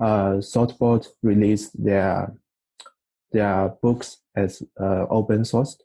[0.00, 2.34] uh, Thoughtbot released their
[3.32, 5.78] their books as uh, open source,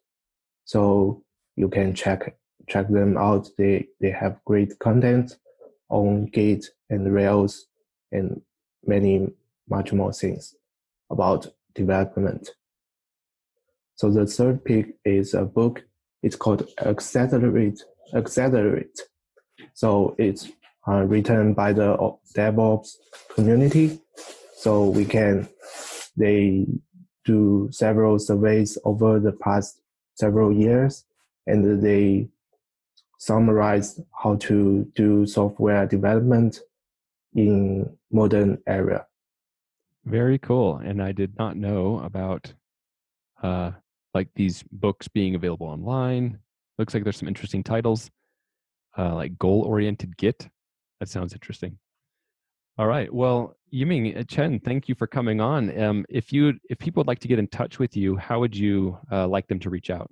[0.65, 1.23] so
[1.55, 2.36] you can check
[2.68, 3.49] check them out.
[3.57, 5.38] They they have great content
[5.89, 7.68] on Git and Rails
[8.11, 8.41] and
[8.86, 9.28] many
[9.70, 10.55] much more things
[11.09, 12.51] about development.
[13.95, 15.84] So the third pick is a book.
[16.22, 17.84] It's called Accelerate.
[18.13, 18.99] Accelerate.
[19.74, 20.49] So it's
[20.88, 21.97] uh, written by the
[22.36, 22.95] DevOps
[23.34, 23.99] community.
[24.57, 25.47] So we can,
[26.18, 26.66] they
[27.24, 29.82] do several surveys over the past
[30.16, 31.05] several years
[31.47, 32.30] and they
[33.26, 36.59] summarize how to do software development
[37.34, 39.05] in modern era.
[40.05, 40.78] Very cool.
[40.78, 42.53] And I did not know about
[43.41, 43.71] uh,
[44.13, 46.38] like these books being available online.
[46.78, 48.11] Looks like there's some interesting titles,
[48.97, 50.47] uh, like goal oriented Git.
[50.99, 51.80] That sounds interesting.
[52.78, 53.11] All right.
[53.11, 55.78] Well, Yiming uh, Chen, thank you for coming on.
[55.82, 58.55] Um, if you if people would like to get in touch with you, how would
[58.55, 60.11] you uh, like them to reach out?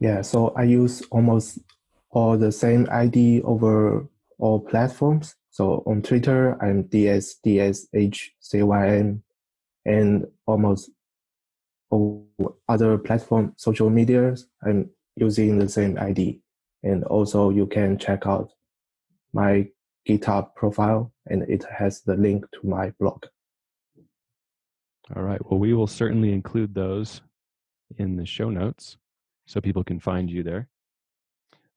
[0.00, 1.58] Yeah, so I use almost
[2.10, 4.06] all the same ID over
[4.38, 5.34] all platforms.
[5.50, 9.22] So on Twitter, I'm DS DSHCYM,
[9.84, 10.90] and almost
[11.90, 12.28] all
[12.68, 16.40] other platform social medias, I'm using the same ID.
[16.82, 18.52] And also you can check out
[19.32, 19.68] my
[20.08, 23.24] GitHub profile and it has the link to my blog.
[25.16, 25.40] All right.
[25.50, 27.22] Well, we will certainly include those
[27.96, 28.98] in the show notes
[29.48, 30.68] so people can find you there.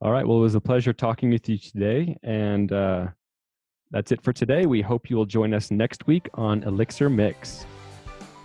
[0.01, 0.27] All right.
[0.27, 2.17] Well, it was a pleasure talking with you today.
[2.21, 3.07] And uh,
[3.91, 4.65] that's it for today.
[4.65, 7.65] We hope you will join us next week on Elixir Mix.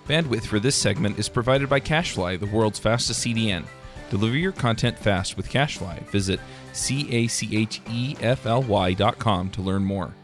[0.06, 3.66] Bandwidth for this segment is provided by CacheFly, the world's fastest CDN.
[4.10, 6.00] Deliver your content fast with CacheFly.
[6.10, 6.38] Visit
[6.72, 10.14] C A C H E F L Y dot com to learn more.